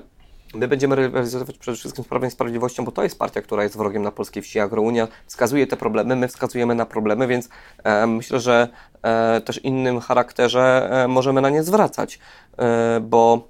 My 0.55 0.69
będziemy 0.69 0.97
rywalizować 0.97 1.59
przede 1.59 1.77
wszystkim 1.77 2.05
z 2.05 2.09
Prawem 2.09 2.29
i 2.29 2.31
Sprawiedliwością, 2.31 2.85
bo 2.85 2.93
to 2.93 3.03
jest 3.03 3.19
partia, 3.19 3.43
która 3.43 3.63
jest 3.63 3.77
wrogiem 3.77 4.03
na 4.03 4.11
polskiej 4.11 4.43
wsi. 4.43 4.61
Agrounia 4.61 5.09
wskazuje 5.27 5.67
te 5.67 5.77
problemy, 5.77 6.17
my 6.17 6.29
wskazujemy 6.29 6.75
na 6.75 6.87
problemy, 6.87 7.27
więc 7.27 7.49
e, 7.85 8.07
myślę, 8.07 8.41
że 8.41 8.69
e, 9.03 9.41
też 9.41 9.65
innym 9.65 10.01
charakterze 10.01 10.89
e, 11.05 11.09
możemy 11.09 11.41
na 11.41 11.51
nie 11.51 11.63
zwracać, 11.63 12.19
e, 12.59 13.01
bo 13.01 13.49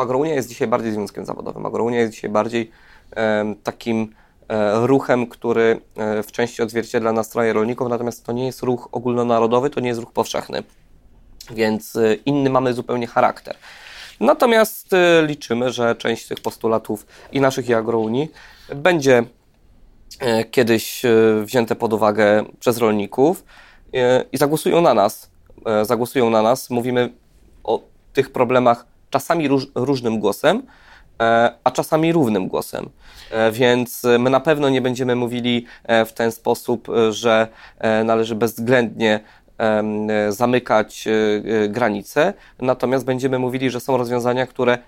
Agrounia 0.00 0.34
jest 0.34 0.48
dzisiaj 0.48 0.68
bardziej 0.68 0.92
związkiem 0.92 1.24
zawodowym. 1.24 1.66
Agrounia 1.66 2.00
jest 2.00 2.12
dzisiaj 2.12 2.30
bardziej 2.30 2.70
takim 3.62 4.14
e, 4.48 4.86
ruchem, 4.86 5.26
który 5.26 5.80
e, 5.96 6.22
w 6.22 6.32
części 6.32 6.62
odzwierciedla 6.62 7.12
nastroje 7.12 7.52
rolników, 7.52 7.88
natomiast 7.88 8.26
to 8.26 8.32
nie 8.32 8.46
jest 8.46 8.62
ruch 8.62 8.88
ogólnonarodowy, 8.92 9.70
to 9.70 9.80
nie 9.80 9.88
jest 9.88 10.00
ruch 10.00 10.12
powszechny. 10.12 10.62
Więc 11.50 11.96
e, 11.96 12.14
inny 12.14 12.50
mamy 12.50 12.74
zupełnie 12.74 13.06
charakter. 13.06 13.56
Natomiast 14.20 14.90
liczymy, 15.22 15.72
że 15.72 15.96
część 15.96 16.28
tych 16.28 16.40
postulatów 16.40 17.06
i 17.32 17.40
naszych 17.40 17.68
i 17.68 17.74
Agrounii 17.74 18.30
będzie 18.74 19.24
kiedyś 20.50 21.02
wzięte 21.42 21.76
pod 21.76 21.92
uwagę 21.92 22.44
przez 22.60 22.78
rolników 22.78 23.44
i 24.32 24.38
zagłosują 24.38 24.80
na 24.80 24.94
nas. 24.94 25.30
Zagłosują 25.82 26.30
na 26.30 26.42
nas. 26.42 26.70
Mówimy 26.70 27.12
o 27.64 27.80
tych 28.12 28.32
problemach 28.32 28.86
czasami 29.14 29.48
róż, 29.48 29.66
różnym 29.74 30.18
głosem, 30.18 30.62
e, 31.22 31.50
a 31.64 31.70
czasami 31.70 32.12
równym 32.12 32.48
głosem. 32.48 32.90
E, 33.30 33.52
więc 33.52 34.02
my 34.18 34.30
na 34.30 34.40
pewno 34.40 34.68
nie 34.68 34.80
będziemy 34.80 35.16
mówili 35.16 35.66
e, 35.84 36.04
w 36.04 36.12
ten 36.12 36.32
sposób, 36.32 36.88
że 37.10 37.48
należy 38.04 38.34
bezwzględnie 38.34 39.20
zamykać 40.28 41.08
granice, 41.68 42.34
natomiast 42.60 43.04
będziemy 43.04 43.38
mówili, 43.38 43.70
że 43.70 43.80
są 43.80 43.96
rozwiązania, 43.96 44.46
które 44.46 44.78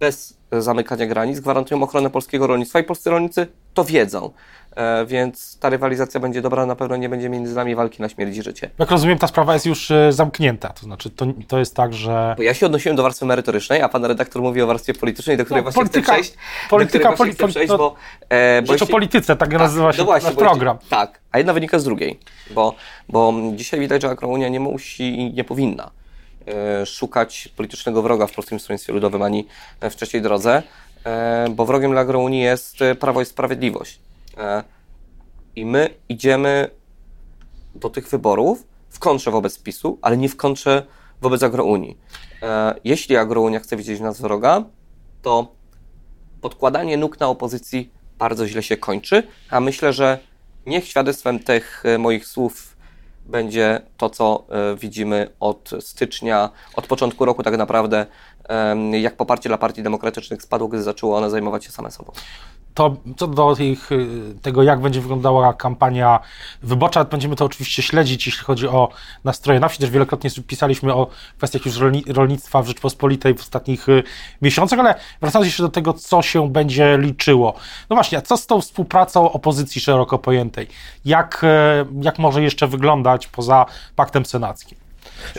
bez 0.00 0.36
zamykania 0.52 1.06
granic 1.06 1.40
gwarantują 1.40 1.82
ochronę 1.82 2.10
polskiego 2.10 2.46
rolnictwa 2.46 2.80
i 2.80 2.84
polscy 2.84 3.10
rolnicy 3.10 3.46
to 3.74 3.84
wiedzą. 3.84 4.30
E, 4.76 5.06
więc 5.06 5.58
ta 5.58 5.68
rywalizacja 5.70 6.20
będzie 6.20 6.42
dobra, 6.42 6.66
na 6.66 6.76
pewno 6.76 6.96
nie 6.96 7.08
będzie 7.08 7.28
między 7.28 7.54
nami 7.54 7.74
walki 7.74 8.02
na 8.02 8.08
śmierć 8.08 8.36
i 8.36 8.42
życie. 8.42 8.70
Jak 8.78 8.90
rozumiem, 8.90 9.18
ta 9.18 9.26
sprawa 9.26 9.54
jest 9.54 9.66
już 9.66 9.90
e, 9.90 10.12
zamknięta, 10.12 10.68
to 10.68 10.82
znaczy 10.82 11.10
to, 11.10 11.26
to 11.48 11.58
jest 11.58 11.76
tak, 11.76 11.94
że... 11.94 12.34
Bo 12.36 12.42
ja 12.42 12.54
się 12.54 12.66
odnosiłem 12.66 12.96
do 12.96 13.02
warstwy 13.02 13.26
merytorycznej, 13.26 13.82
a 13.82 13.88
pan 13.88 14.04
redaktor 14.04 14.42
mówi 14.42 14.62
o 14.62 14.66
warstwie 14.66 14.94
politycznej, 14.94 15.36
do 15.36 15.44
której 15.44 15.64
no, 15.64 15.70
właśnie 15.70 15.82
polityka, 15.82 16.12
chcę 16.12 16.22
przejść. 16.22 16.34
Polityka, 16.70 17.12
poli, 17.12 17.32
chcę 17.32 17.48
przejść, 17.48 17.68
to, 17.68 17.78
bo, 17.78 17.94
e, 18.28 18.62
bo 18.62 18.72
jeśli... 18.72 18.86
to 18.86 18.92
polityce, 18.92 19.36
tak, 19.36 19.50
tak 19.50 19.58
nazywa 19.58 19.92
się 19.92 19.98
no 19.98 20.04
właśnie, 20.04 20.28
nasz 20.28 20.38
program. 20.38 20.76
Jeśli, 20.76 20.90
tak, 20.90 21.20
a 21.32 21.38
jedna 21.38 21.52
wynika 21.52 21.78
z 21.78 21.84
drugiej, 21.84 22.20
bo, 22.50 22.74
bo 23.08 23.32
dzisiaj 23.54 23.80
widać, 23.80 24.02
że 24.02 24.08
Akronia 24.08 24.48
nie 24.48 24.60
musi 24.60 25.20
i 25.20 25.34
nie 25.34 25.44
powinna 25.44 25.90
szukać 26.84 27.48
politycznego 27.56 28.02
wroga 28.02 28.26
w 28.26 28.32
Polskim 28.32 28.60
Stronnictwie 28.60 28.92
Ludowym 28.92 29.22
ani 29.22 29.46
w 29.80 29.96
trzeciej 29.96 30.22
drodze, 30.22 30.62
e, 31.04 31.46
bo 31.50 31.64
wrogiem 31.64 31.90
dla 31.90 32.00
Agrounii 32.00 32.42
jest 32.42 32.78
Prawo 33.00 33.20
i 33.20 33.24
Sprawiedliwość. 33.24 34.00
E, 34.38 34.64
i 35.56 35.66
my 35.66 35.90
idziemy 36.08 36.70
do 37.74 37.90
tych 37.90 38.08
wyborów 38.08 38.66
w 38.90 38.98
kontrze 38.98 39.30
wobec 39.30 39.58
PiSu, 39.58 39.98
ale 40.02 40.16
nie 40.16 40.28
w 40.28 40.36
kontrze 40.36 40.86
wobec 41.20 41.42
Agrounii. 41.42 41.98
E, 42.42 42.74
jeśli 42.84 43.16
Agrounia 43.16 43.60
chce 43.60 43.76
widzieć 43.76 44.00
nas 44.00 44.20
wroga, 44.20 44.64
to 45.22 45.52
podkładanie 46.40 46.96
nóg 46.96 47.20
na 47.20 47.28
opozycji 47.28 47.90
bardzo 48.18 48.48
źle 48.48 48.62
się 48.62 48.76
kończy, 48.76 49.22
a 49.50 49.60
myślę, 49.60 49.92
że 49.92 50.18
niech 50.66 50.88
świadectwem 50.88 51.38
tych 51.38 51.82
e, 51.86 51.98
moich 51.98 52.26
słów 52.26 52.73
będzie 53.26 53.80
to, 53.96 54.10
co 54.10 54.44
e, 54.48 54.76
widzimy 54.76 55.30
od 55.40 55.70
stycznia, 55.80 56.50
od 56.76 56.86
początku 56.86 57.24
roku 57.24 57.42
tak 57.42 57.56
naprawdę, 57.56 58.06
jak 59.00 59.16
poparcie 59.16 59.48
dla 59.48 59.58
partii 59.58 59.82
demokratycznych 59.82 60.42
spadło, 60.42 60.68
gdy 60.68 60.82
zaczęło 60.82 61.16
one 61.16 61.30
zajmować 61.30 61.64
się 61.64 61.72
same 61.72 61.90
sobą 61.90 62.12
to 62.74 62.96
co 63.16 63.26
do 63.26 63.56
ich, 63.58 63.92
y, 63.92 64.34
tego, 64.42 64.62
jak 64.62 64.80
będzie 64.80 65.00
wyglądała 65.00 65.54
kampania 65.54 66.20
wyborcza, 66.62 67.04
będziemy 67.04 67.36
to 67.36 67.44
oczywiście 67.44 67.82
śledzić, 67.82 68.26
jeśli 68.26 68.44
chodzi 68.44 68.68
o 68.68 68.88
nastroje 69.24 69.60
na 69.60 69.68
wsi. 69.68 69.80
Też 69.80 69.90
wielokrotnie 69.90 70.30
pisaliśmy 70.46 70.94
o 70.94 71.06
kwestiach 71.36 71.66
już 71.66 71.78
rolnictwa 72.06 72.62
w 72.62 72.66
Rzeczpospolitej 72.66 73.34
w 73.34 73.40
ostatnich 73.40 73.88
y, 73.88 74.02
miesiącach, 74.42 74.78
ale 74.78 74.94
wracając 75.20 75.46
jeszcze 75.46 75.62
do 75.62 75.68
tego, 75.68 75.92
co 75.92 76.22
się 76.22 76.48
będzie 76.48 76.98
liczyło. 76.98 77.54
No 77.90 77.96
właśnie, 77.96 78.22
co 78.22 78.36
z 78.36 78.46
tą 78.46 78.60
współpracą 78.60 79.32
opozycji 79.32 79.80
szeroko 79.80 80.18
pojętej? 80.18 80.68
Jak, 81.04 81.44
y, 81.44 81.46
jak 82.02 82.18
może 82.18 82.42
jeszcze 82.42 82.66
wyglądać 82.66 83.26
poza 83.26 83.66
paktem 83.96 84.26
senackim? 84.26 84.78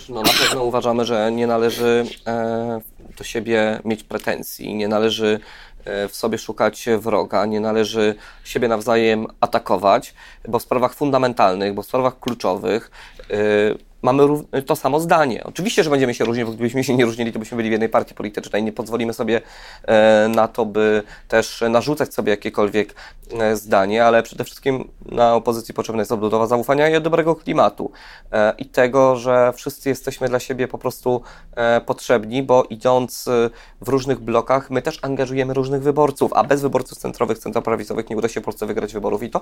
No 0.09 0.21
na 0.21 0.31
pewno 0.39 0.63
uważamy, 0.63 1.05
że 1.05 1.31
nie 1.31 1.47
należy 1.47 2.05
e, 2.27 2.81
do 3.17 3.23
siebie 3.23 3.79
mieć 3.85 4.03
pretensji, 4.03 4.75
nie 4.75 4.87
należy 4.87 5.39
w 5.85 6.15
sobie 6.15 6.37
szukać 6.37 6.85
wroga, 6.99 7.45
nie 7.45 7.59
należy 7.59 8.15
siebie 8.43 8.67
nawzajem 8.67 9.27
atakować, 9.41 10.13
bo 10.47 10.59
w 10.59 10.63
sprawach 10.63 10.93
fundamentalnych, 10.93 11.73
bo 11.73 11.81
w 11.81 11.85
sprawach 11.85 12.19
kluczowych 12.19 12.91
e, 13.19 13.35
mamy 14.05 14.23
to 14.65 14.75
samo 14.75 14.99
zdanie. 14.99 15.43
Oczywiście, 15.43 15.83
że 15.83 15.89
będziemy 15.89 16.13
się 16.13 16.25
różnić, 16.25 16.45
bo 16.45 16.51
gdybyśmy 16.51 16.83
się 16.83 16.95
nie 16.95 17.05
różnili, 17.05 17.33
to 17.33 17.39
byśmy 17.39 17.57
byli 17.57 17.69
w 17.69 17.71
jednej 17.71 17.89
partii 17.89 18.15
politycznej. 18.15 18.63
Nie 18.63 18.71
pozwolimy 18.71 19.13
sobie 19.13 19.41
e, 19.83 20.27
na 20.35 20.47
to, 20.47 20.65
by 20.65 21.03
też 21.27 21.63
narzucać 21.69 22.13
sobie 22.13 22.31
jakiekolwiek 22.31 22.95
e, 23.39 23.55
zdanie, 23.55 24.05
ale 24.05 24.23
przede 24.23 24.43
wszystkim 24.43 24.89
na 25.05 25.35
opozycji 25.35 25.73
potrzebna 25.73 26.01
jest 26.01 26.11
odbudowa 26.11 26.47
zaufania 26.47 26.89
i 26.89 27.01
dobrego 27.01 27.35
klimatu. 27.35 27.91
E, 28.31 28.53
I 28.57 28.65
tego, 28.65 29.15
że 29.15 29.53
wszyscy 29.55 29.89
jesteśmy 29.89 30.29
dla 30.29 30.39
siebie 30.39 30.67
po 30.67 30.77
prostu 30.77 31.21
potrzebni, 31.85 32.43
bo 32.43 32.63
idąc 32.69 33.29
w 33.81 33.89
różnych 33.89 34.19
blokach, 34.19 34.69
my 34.69 34.81
też 34.81 34.99
angażujemy 35.01 35.53
różnych 35.53 35.81
wyborców, 35.81 36.33
a 36.33 36.43
bez 36.43 36.61
wyborców 36.61 36.97
centrowych, 36.97 37.39
centroprawicowych 37.39 38.09
nie 38.09 38.17
uda 38.17 38.27
się 38.27 38.41
Polsce 38.41 38.65
wygrać 38.65 38.93
wyborów. 38.93 39.23
I 39.23 39.29
to 39.29 39.41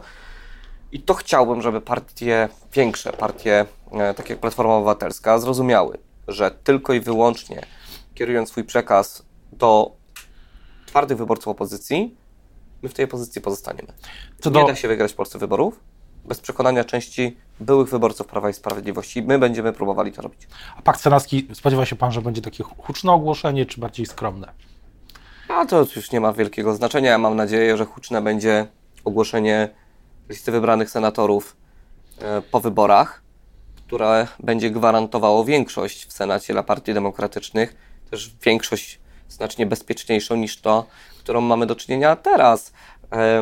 i 0.93 1.00
to 1.00 1.13
chciałbym, 1.13 1.62
żeby 1.62 1.81
partie, 1.81 2.50
większe 2.73 3.13
partie, 3.13 3.65
e, 3.91 4.13
takie 4.13 4.33
jak 4.33 4.39
Platforma 4.39 4.75
Obywatelska, 4.75 5.39
zrozumiały, 5.39 5.97
że 6.27 6.51
tylko 6.51 6.93
i 6.93 7.00
wyłącznie 7.00 7.62
kierując 8.15 8.50
swój 8.50 8.63
przekaz 8.63 9.25
do 9.51 9.91
twardych 10.85 11.17
wyborców 11.17 11.47
opozycji, 11.47 12.15
my 12.83 12.89
w 12.89 12.93
tej 12.93 13.05
opozycji 13.05 13.41
pozostaniemy. 13.41 13.93
Nie 14.45 14.51
do... 14.51 14.67
da 14.67 14.75
się 14.75 14.88
wygrać 14.88 15.12
w 15.12 15.15
Polsce 15.15 15.39
wyborów 15.39 15.79
bez 16.25 16.39
przekonania 16.39 16.83
części 16.83 17.38
byłych 17.59 17.89
wyborców 17.89 18.27
Prawa 18.27 18.50
i 18.50 18.53
Sprawiedliwości. 18.53 19.23
My 19.23 19.39
będziemy 19.39 19.73
próbowali 19.73 20.12
to 20.12 20.21
robić. 20.21 20.47
A 20.77 20.81
pakt 20.81 21.01
senacki, 21.01 21.47
spodziewa 21.53 21.85
się 21.85 21.95
Pan, 21.95 22.12
że 22.12 22.21
będzie 22.21 22.41
takie 22.41 22.63
huczne 22.63 23.12
ogłoszenie, 23.12 23.65
czy 23.65 23.81
bardziej 23.81 24.05
skromne? 24.05 24.51
A 25.47 25.65
to 25.65 25.85
już 25.95 26.12
nie 26.12 26.21
ma 26.21 26.33
wielkiego 26.33 26.75
znaczenia. 26.75 27.12
Ja 27.12 27.17
mam 27.17 27.35
nadzieję, 27.35 27.77
że 27.77 27.85
huczne 27.85 28.21
będzie 28.21 28.67
ogłoszenie 29.05 29.69
listy 30.30 30.51
wybranych 30.51 30.89
senatorów 30.89 31.56
e, 32.22 32.42
po 32.42 32.60
wyborach, 32.60 33.24
które 33.75 34.27
będzie 34.39 34.72
gwarantowało 34.72 35.46
większość 35.46 36.06
w 36.06 36.13
Senacie 36.13 36.53
dla 36.53 36.63
partii 36.63 36.94
demokratycznych, 36.94 37.75
też 38.12 38.32
większość 38.46 39.00
znacznie 39.30 39.65
bezpieczniejszą 39.65 40.36
niż 40.36 40.62
to, 40.62 40.86
którą 41.20 41.42
mamy 41.42 41.65
do 41.65 41.75
czynienia 41.75 42.15
teraz. 42.15 42.74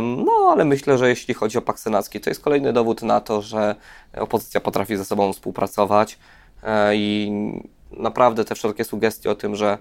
No, 0.02 0.50
ale 0.52 0.66
myślę, 0.66 0.98
że 0.98 1.10
jeśli 1.10 1.34
chodzi 1.34 1.58
o 1.58 1.62
Pakt 1.62 1.80
Senacki, 1.80 2.20
to 2.20 2.30
jest 2.30 2.42
kolejny 2.42 2.74
dowód 2.74 3.02
na 3.02 3.22
to, 3.22 3.42
że 3.42 3.76
opozycja 4.18 4.62
potrafi 4.62 4.98
ze 4.98 5.06
sobą 5.06 5.34
współpracować 5.34 6.20
e, 6.64 6.96
i 6.96 7.32
naprawdę 7.92 8.46
te 8.46 8.56
wszelkie 8.56 8.84
sugestie 8.84 9.32
o 9.32 9.36
tym, 9.36 9.56
że 9.56 9.78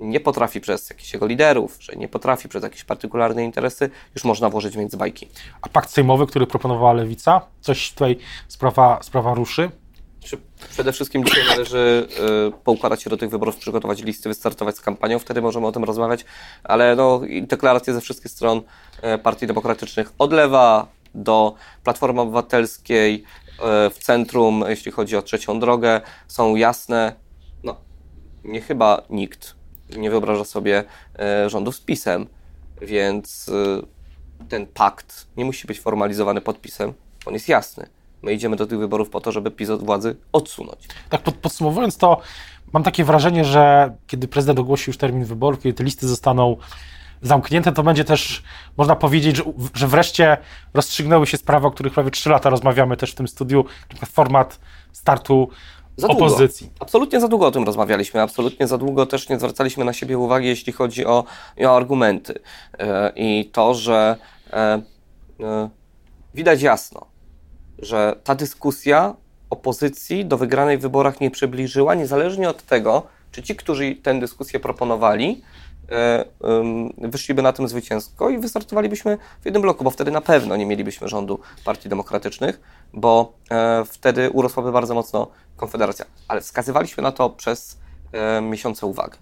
nie 0.00 0.20
potrafi 0.20 0.60
przez 0.60 0.90
jakichś 0.90 1.12
jego 1.12 1.26
liderów, 1.26 1.76
że 1.80 1.96
nie 1.96 2.08
potrafi 2.08 2.48
przez 2.48 2.62
jakieś 2.62 2.84
partykularne 2.84 3.44
interesy, 3.44 3.90
już 4.14 4.24
można 4.24 4.50
włożyć 4.50 4.76
między 4.76 4.96
bajki. 4.96 5.28
A 5.62 5.68
pakt 5.68 5.90
sejmowy, 5.90 6.26
który 6.26 6.46
proponowała 6.46 6.92
Lewica, 6.92 7.40
coś 7.60 7.90
tutaj 7.90 8.18
sprawa, 8.48 8.98
sprawa 9.02 9.34
ruszy? 9.34 9.70
Przede 10.70 10.92
wszystkim 10.92 11.24
dzisiaj 11.24 11.44
należy 11.48 12.08
y, 12.48 12.52
poukładać 12.64 13.02
się 13.02 13.10
do 13.10 13.16
tych 13.16 13.30
wyborów, 13.30 13.56
przygotować 13.56 14.02
listy, 14.02 14.28
wystartować 14.28 14.76
z 14.76 14.80
kampanią, 14.80 15.18
wtedy 15.18 15.42
możemy 15.42 15.66
o 15.66 15.72
tym 15.72 15.84
rozmawiać, 15.84 16.24
ale 16.64 16.96
no, 16.96 17.20
deklaracje 17.42 17.94
ze 17.94 18.00
wszystkich 18.00 18.30
stron 18.30 18.58
y, 19.14 19.18
partii 19.18 19.46
demokratycznych 19.46 20.12
od 20.18 20.32
lewa 20.32 20.86
do 21.14 21.54
Platformy 21.84 22.20
Obywatelskiej 22.20 23.14
y, 23.14 23.90
w 23.90 23.98
centrum, 23.98 24.64
jeśli 24.68 24.92
chodzi 24.92 25.16
o 25.16 25.22
trzecią 25.22 25.60
drogę, 25.60 26.00
są 26.28 26.56
jasne. 26.56 27.12
No, 27.64 27.76
nie 28.44 28.60
chyba 28.60 29.02
nikt 29.10 29.61
nie 29.96 30.10
wyobraża 30.10 30.44
sobie 30.44 30.84
y, 31.46 31.50
rządu 31.50 31.72
z 31.72 31.80
PiSem, 31.80 32.26
więc 32.80 33.48
y, 33.48 33.82
ten 34.48 34.66
pakt 34.66 35.26
nie 35.36 35.44
musi 35.44 35.66
być 35.66 35.80
formalizowany 35.80 36.40
podpisem, 36.40 36.92
on 37.26 37.34
jest 37.34 37.48
jasny. 37.48 37.86
My 38.22 38.32
idziemy 38.32 38.56
do 38.56 38.66
tych 38.66 38.78
wyborów 38.78 39.10
po 39.10 39.20
to, 39.20 39.32
żeby 39.32 39.50
PiS 39.50 39.70
od 39.70 39.84
władzy 39.84 40.16
odsunąć. 40.32 40.88
Tak 41.10 41.22
pod, 41.22 41.34
podsumowując 41.34 41.96
to, 41.96 42.20
mam 42.72 42.82
takie 42.82 43.04
wrażenie, 43.04 43.44
że 43.44 43.94
kiedy 44.06 44.28
prezydent 44.28 44.58
ogłosi 44.58 44.90
już 44.90 44.96
termin 44.96 45.24
wyborów, 45.24 45.62
kiedy 45.62 45.74
te 45.74 45.84
listy 45.84 46.08
zostaną 46.08 46.56
zamknięte, 47.22 47.72
to 47.72 47.82
będzie 47.82 48.04
też, 48.04 48.42
można 48.76 48.96
powiedzieć, 48.96 49.36
że, 49.36 49.44
że 49.74 49.88
wreszcie 49.88 50.36
rozstrzygnęły 50.74 51.26
się 51.26 51.36
sprawy, 51.36 51.66
o 51.66 51.70
których 51.70 51.92
prawie 51.92 52.10
3 52.10 52.30
lata 52.30 52.50
rozmawiamy 52.50 52.96
też 52.96 53.12
w 53.12 53.14
tym 53.14 53.28
studiu, 53.28 53.64
format 54.06 54.60
startu 54.92 55.48
za 55.96 56.08
opozycji. 56.08 56.66
Długo. 56.66 56.82
Absolutnie 56.84 57.20
za 57.20 57.28
długo 57.28 57.46
o 57.46 57.50
tym 57.50 57.64
rozmawialiśmy, 57.64 58.22
absolutnie 58.22 58.66
za 58.66 58.78
długo 58.78 59.06
też 59.06 59.28
nie 59.28 59.38
zwracaliśmy 59.38 59.84
na 59.84 59.92
siebie 59.92 60.18
uwagi, 60.18 60.46
jeśli 60.46 60.72
chodzi 60.72 61.06
o, 61.06 61.24
o 61.66 61.76
argumenty. 61.76 62.32
Yy, 62.78 62.86
I 63.16 63.50
to, 63.52 63.74
że 63.74 64.16
yy, 64.52 65.46
yy, 65.46 65.70
widać 66.34 66.62
jasno, 66.62 67.06
że 67.78 68.16
ta 68.24 68.34
dyskusja 68.34 69.14
opozycji 69.50 70.24
do 70.24 70.38
wygranej 70.38 70.78
w 70.78 70.80
wyborach 70.80 71.20
nie 71.20 71.30
przybliżyła, 71.30 71.94
niezależnie 71.94 72.48
od 72.48 72.62
tego, 72.62 73.02
czy 73.32 73.42
ci, 73.42 73.56
którzy 73.56 73.94
tę 73.94 74.20
dyskusję 74.20 74.60
proponowali, 74.60 75.28
e, 75.32 75.42
wyszliby 76.98 77.42
na 77.42 77.52
tym 77.52 77.68
zwycięsko 77.68 78.30
i 78.30 78.38
wystartowalibyśmy 78.38 79.18
w 79.40 79.44
jednym 79.44 79.62
bloku, 79.62 79.84
bo 79.84 79.90
wtedy 79.90 80.10
na 80.10 80.20
pewno 80.20 80.56
nie 80.56 80.66
mielibyśmy 80.66 81.08
rządu 81.08 81.40
partii 81.64 81.88
demokratycznych, 81.88 82.60
bo 82.92 83.32
e, 83.50 83.84
wtedy 83.84 84.30
urosłaby 84.30 84.72
bardzo 84.72 84.94
mocno 84.94 85.28
Konfederacja. 85.56 86.04
Ale 86.28 86.40
wskazywaliśmy 86.40 87.02
na 87.02 87.12
to 87.12 87.30
przez 87.30 87.78
e, 88.12 88.40
miesiące 88.40 88.86
uwagę. 88.86 89.18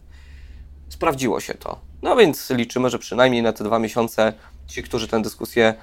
Sprawdziło 0.88 1.40
się 1.40 1.54
to. 1.54 1.78
No 2.02 2.16
więc 2.16 2.50
liczymy, 2.50 2.90
że 2.90 2.98
przynajmniej 2.98 3.42
na 3.42 3.52
te 3.52 3.64
dwa 3.64 3.78
miesiące 3.78 4.32
ci, 4.66 4.82
którzy 4.82 5.08
tę 5.08 5.22
dyskusję 5.22 5.74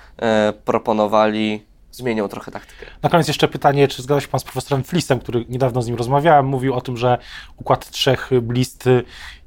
proponowali, 0.66 1.66
zmienią 1.98 2.28
trochę 2.28 2.52
taktykę. 2.52 2.86
Na 3.04 3.10
koniec 3.10 3.28
jeszcze 3.28 3.48
pytanie, 3.48 3.88
czy 3.88 4.02
zgadza 4.02 4.22
się 4.22 4.28
Pan 4.28 4.40
z 4.40 4.44
profesorem 4.44 4.84
Flisem, 4.84 5.20
który 5.20 5.46
niedawno 5.50 5.82
z 5.82 5.88
nim 5.88 5.96
rozmawiałem, 5.96 6.46
mówił 6.46 6.74
o 6.74 6.82
tym, 6.82 6.98
że 6.98 7.18
układ 7.58 7.90
trzech 7.90 8.30
list 8.50 8.90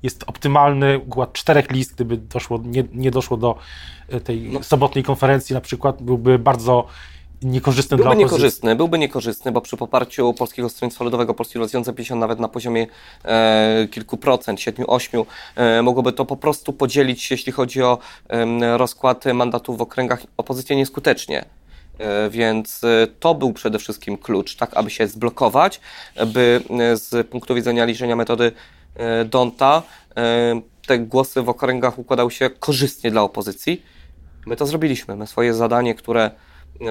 jest 0.03 0.25
optymalny, 0.27 0.99
układ 0.99 1.33
czterech 1.33 1.71
list, 1.71 1.95
gdyby 1.95 2.17
doszło, 2.17 2.61
nie, 2.65 2.85
nie 2.93 3.11
doszło 3.11 3.37
do 3.37 3.59
e, 4.09 4.21
tej 4.21 4.41
no. 4.41 4.63
sobotniej 4.63 5.05
konferencji 5.05 5.55
na 5.55 5.61
przykład, 5.61 6.03
byłby 6.03 6.39
bardzo 6.39 6.87
niekorzystny 7.43 7.97
byłby 7.97 8.15
dla 8.15 8.19
niekorzystny, 8.19 8.77
Byłby 8.77 8.99
niekorzystny, 8.99 9.53
bo 9.53 9.61
przy 9.61 9.77
poparciu 9.77 10.35
Polskiego 10.35 10.69
Stronnictwa 10.69 11.05
Ludowego, 11.05 11.35
Polskiego 11.35 11.65
2050 11.65 12.21
nawet 12.21 12.41
na 12.41 12.49
poziomie 12.49 12.87
e, 13.25 13.89
kilku 13.91 14.17
procent, 14.17 14.61
7-8, 14.61 15.25
e, 15.57 15.83
mogłoby 15.83 16.13
to 16.13 16.25
po 16.25 16.37
prostu 16.37 16.73
podzielić, 16.73 17.31
jeśli 17.31 17.53
chodzi 17.53 17.83
o 17.83 17.99
e, 18.29 18.79
rozkład 18.79 19.25
mandatów 19.35 19.79
w 19.79 19.83
okręgach 19.83 20.23
opozycji 20.37 20.77
nieskutecznie. 20.77 21.45
E, 22.01 22.31
więc 22.31 22.85
e, 22.85 23.07
to 23.21 23.35
był 23.35 23.53
przede 23.53 23.79
wszystkim 23.79 24.19
klucz, 24.19 24.57
tak 24.57 24.77
aby 24.77 24.91
się 24.91 25.07
zblokować, 25.07 25.81
by 26.27 26.63
e, 26.71 26.97
z 26.97 27.29
punktu 27.29 27.55
widzenia 27.55 27.85
liczenia 27.85 28.17
metody 28.17 28.53
Donta 29.25 29.83
te 30.87 30.99
głosy 30.99 31.43
w 31.43 31.49
okręgach 31.49 31.99
układały 31.99 32.31
się 32.31 32.51
korzystnie 32.51 33.11
dla 33.11 33.23
opozycji. 33.23 33.83
My 34.47 34.57
to 34.57 34.67
zrobiliśmy. 34.67 35.17
My 35.17 35.27
swoje 35.27 35.55
zadanie, 35.55 35.95
które 35.95 36.31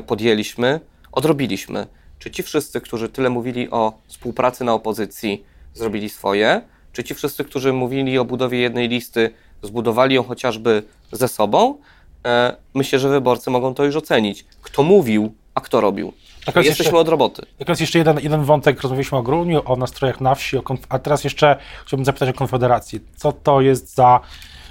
podjęliśmy, 0.07 0.79
odrobiliśmy. 1.11 1.87
Czy 2.19 2.31
ci 2.31 2.43
wszyscy, 2.43 2.81
którzy 2.81 3.09
tyle 3.09 3.29
mówili 3.29 3.69
o 3.69 3.93
współpracy 4.07 4.63
na 4.63 4.73
opozycji, 4.73 5.43
zrobili 5.73 6.09
swoje? 6.09 6.61
Czy 6.93 7.03
ci 7.03 7.15
wszyscy, 7.15 7.43
którzy 7.43 7.73
mówili 7.73 8.17
o 8.17 8.25
budowie 8.25 8.59
jednej 8.59 8.89
listy, 8.89 9.29
zbudowali 9.63 10.15
ją 10.15 10.23
chociażby 10.23 10.83
ze 11.11 11.27
sobą? 11.27 11.77
E, 12.25 12.55
myślę, 12.73 12.99
że 12.99 13.09
wyborcy 13.09 13.49
mogą 13.49 13.73
to 13.73 13.85
już 13.85 13.95
ocenić. 13.95 14.45
Kto 14.61 14.83
mówił, 14.83 15.33
a 15.55 15.61
kto 15.61 15.81
robił. 15.81 16.13
Jesteśmy 16.55 16.83
jeszcze, 16.83 16.97
od 16.97 17.07
roboty. 17.07 17.45
jest 17.67 17.81
jeszcze 17.81 17.97
jeden, 17.97 18.19
jeden 18.19 18.43
wątek. 18.43 18.81
Rozmawialiśmy 18.81 19.17
o 19.17 19.21
Gruniu, 19.21 19.61
o 19.65 19.75
nastrojach 19.75 20.21
na 20.21 20.35
wsi, 20.35 20.57
a 20.89 20.99
teraz 20.99 21.23
jeszcze 21.23 21.57
chciałbym 21.85 22.05
zapytać 22.05 22.29
o 22.29 22.33
Konfederacji. 22.33 22.99
Co 23.15 23.31
to 23.31 23.61
jest 23.61 23.95
za, 23.95 24.19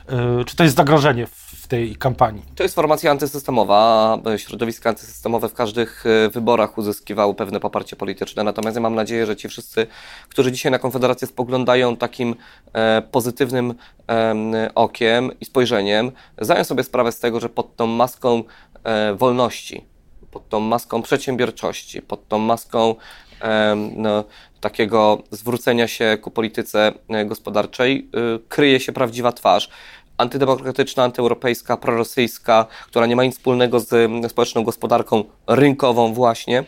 yy, 0.08 0.44
czy 0.44 0.56
to 0.56 0.64
jest 0.64 0.76
zagrożenie 0.76 1.26
w 1.26 1.47
tej 1.68 1.96
kampanii? 1.96 2.42
To 2.54 2.62
jest 2.62 2.74
formacja 2.74 3.10
antysystemowa. 3.10 4.18
Środowiska 4.36 4.88
antysystemowe 4.88 5.48
w 5.48 5.54
każdych 5.54 6.04
e, 6.06 6.28
wyborach 6.28 6.78
uzyskiwały 6.78 7.34
pewne 7.34 7.60
poparcie 7.60 7.96
polityczne. 7.96 8.44
Natomiast 8.44 8.74
ja 8.74 8.80
mam 8.80 8.94
nadzieję, 8.94 9.26
że 9.26 9.36
ci 9.36 9.48
wszyscy, 9.48 9.86
którzy 10.28 10.52
dzisiaj 10.52 10.72
na 10.72 10.78
Konfederację 10.78 11.28
spoglądają 11.28 11.96
takim 11.96 12.34
e, 12.72 13.02
pozytywnym 13.02 13.74
e, 14.08 14.70
okiem 14.74 15.30
i 15.40 15.44
spojrzeniem, 15.44 16.12
zdają 16.40 16.64
sobie 16.64 16.84
sprawę 16.84 17.12
z 17.12 17.20
tego, 17.20 17.40
że 17.40 17.48
pod 17.48 17.76
tą 17.76 17.86
maską 17.86 18.42
e, 18.84 19.14
wolności, 19.14 19.84
pod 20.30 20.48
tą 20.48 20.60
maską 20.60 21.02
przedsiębiorczości, 21.02 22.02
pod 22.02 22.28
tą 22.28 22.38
maską 22.38 22.94
e, 23.42 23.74
no, 23.96 24.24
takiego 24.60 25.22
zwrócenia 25.30 25.88
się 25.88 26.18
ku 26.20 26.30
polityce 26.30 26.92
e, 27.08 27.24
gospodarczej 27.24 28.10
kryje 28.48 28.80
się 28.80 28.92
prawdziwa 28.92 29.32
twarz 29.32 29.70
antydemokratyczna, 30.18 31.04
antyeuropejska, 31.04 31.76
prorosyjska, 31.76 32.66
która 32.86 33.06
nie 33.06 33.16
ma 33.16 33.24
nic 33.24 33.34
wspólnego 33.34 33.80
z 33.80 34.10
społeczną 34.30 34.64
gospodarką 34.64 35.24
rynkową 35.46 36.14
właśnie, 36.14 36.64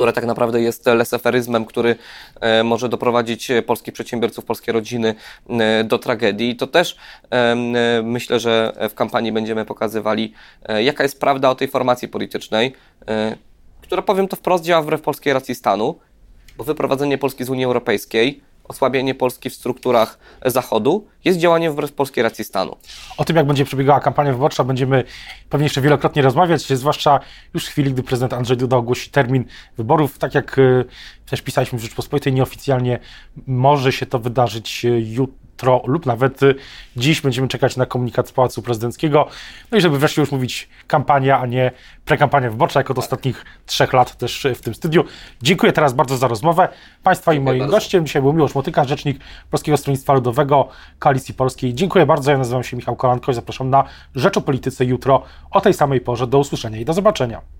która 0.00 0.12
tak 0.12 0.26
naprawdę 0.26 0.62
jest 0.62 0.86
leseferyzmem, 0.86 1.64
który 1.64 1.96
e, 2.40 2.64
może 2.64 2.88
doprowadzić 2.88 3.48
polskich 3.66 3.94
przedsiębiorców, 3.94 4.44
polskie 4.44 4.72
rodziny 4.72 5.14
e, 5.48 5.84
do 5.84 5.98
tragedii. 5.98 6.50
I 6.50 6.56
to 6.56 6.66
też 6.66 6.96
e, 7.30 8.02
myślę, 8.02 8.40
że 8.40 8.72
w 8.90 8.94
kampanii 8.94 9.32
będziemy 9.32 9.64
pokazywali, 9.64 10.32
jaka 10.78 11.02
jest 11.02 11.20
prawda 11.20 11.50
o 11.50 11.54
tej 11.54 11.68
formacji 11.68 12.08
politycznej, 12.08 12.74
która 13.82 14.02
powiem 14.02 14.28
to 14.28 14.36
wprost 14.36 14.64
działa 14.64 14.82
wbrew 14.82 15.00
polskiej 15.00 15.32
racji 15.32 15.54
stanu, 15.54 15.98
bo 16.56 16.64
wyprowadzenie 16.64 17.18
Polski 17.18 17.44
z 17.44 17.50
Unii 17.50 17.64
Europejskiej 17.64 18.40
osłabienie 18.70 19.14
Polski 19.14 19.50
w 19.50 19.54
strukturach 19.54 20.18
Zachodu 20.44 21.06
jest 21.24 21.38
działaniem 21.38 21.72
wbrew 21.72 21.92
polskiej 21.92 22.22
racji 22.22 22.44
stanu. 22.44 22.76
O 23.16 23.24
tym, 23.24 23.36
jak 23.36 23.46
będzie 23.46 23.64
przebiegała 23.64 24.00
kampania 24.00 24.32
wyborcza, 24.32 24.64
będziemy 24.64 25.04
pewnie 25.50 25.64
jeszcze 25.64 25.80
wielokrotnie 25.80 26.22
rozmawiać, 26.22 26.66
zwłaszcza 26.66 27.20
już 27.54 27.66
w 27.66 27.68
chwili, 27.68 27.92
gdy 27.92 28.02
prezydent 28.02 28.32
Andrzej 28.32 28.56
Duda 28.56 28.76
ogłosi 28.76 29.10
termin 29.10 29.44
wyborów. 29.76 30.18
Tak 30.18 30.34
jak 30.34 30.58
e, 30.58 30.84
też 31.26 31.42
pisaliśmy 31.42 31.78
w 31.78 31.82
Rzeczpospolitej, 31.82 32.32
nieoficjalnie 32.32 32.98
może 33.46 33.92
się 33.92 34.06
to 34.06 34.18
wydarzyć 34.18 34.86
jutro 34.98 35.49
jutro 35.60 35.82
lub 35.86 36.06
nawet 36.06 36.42
y, 36.42 36.54
dziś 36.96 37.20
będziemy 37.20 37.48
czekać 37.48 37.76
na 37.76 37.86
komunikat 37.86 38.28
z 38.28 38.32
Pałacu 38.32 38.62
Prezydenckiego. 38.62 39.26
No 39.70 39.78
i 39.78 39.80
żeby 39.80 39.98
wreszcie 39.98 40.22
już 40.22 40.32
mówić 40.32 40.68
kampania, 40.86 41.40
a 41.40 41.46
nie 41.46 41.70
prekampania 42.04 42.50
wyborcza, 42.50 42.80
jak 42.80 42.90
od 42.90 42.98
ostatnich 42.98 43.44
trzech 43.66 43.92
lat 43.92 44.16
też 44.16 44.46
w 44.54 44.60
tym 44.60 44.74
studiu. 44.74 45.04
Dziękuję 45.42 45.72
teraz 45.72 45.92
bardzo 45.92 46.16
za 46.16 46.28
rozmowę. 46.28 46.68
Państwa 47.02 47.32
Dziękuję 47.32 47.42
i 47.42 47.58
moim 47.58 47.58
bardzo. 47.58 47.76
gościem 47.76 48.06
dzisiaj 48.06 48.22
był 48.22 48.32
Miłosz 48.32 48.54
Motyka, 48.54 48.84
rzecznik 48.84 49.20
Polskiego 49.50 49.76
Stronnictwa 49.76 50.14
Ludowego 50.14 50.68
Koalicji 50.98 51.34
Polskiej. 51.34 51.74
Dziękuję 51.74 52.06
bardzo. 52.06 52.30
Ja 52.30 52.38
nazywam 52.38 52.64
się 52.64 52.76
Michał 52.76 52.96
Kolanko 52.96 53.32
i 53.32 53.34
zapraszam 53.34 53.70
na 53.70 53.84
Rzecz 54.14 54.36
o 54.36 54.40
Polityce 54.40 54.84
jutro 54.84 55.22
o 55.50 55.60
tej 55.60 55.74
samej 55.74 56.00
porze. 56.00 56.26
Do 56.26 56.38
usłyszenia 56.38 56.78
i 56.78 56.84
do 56.84 56.92
zobaczenia. 56.92 57.59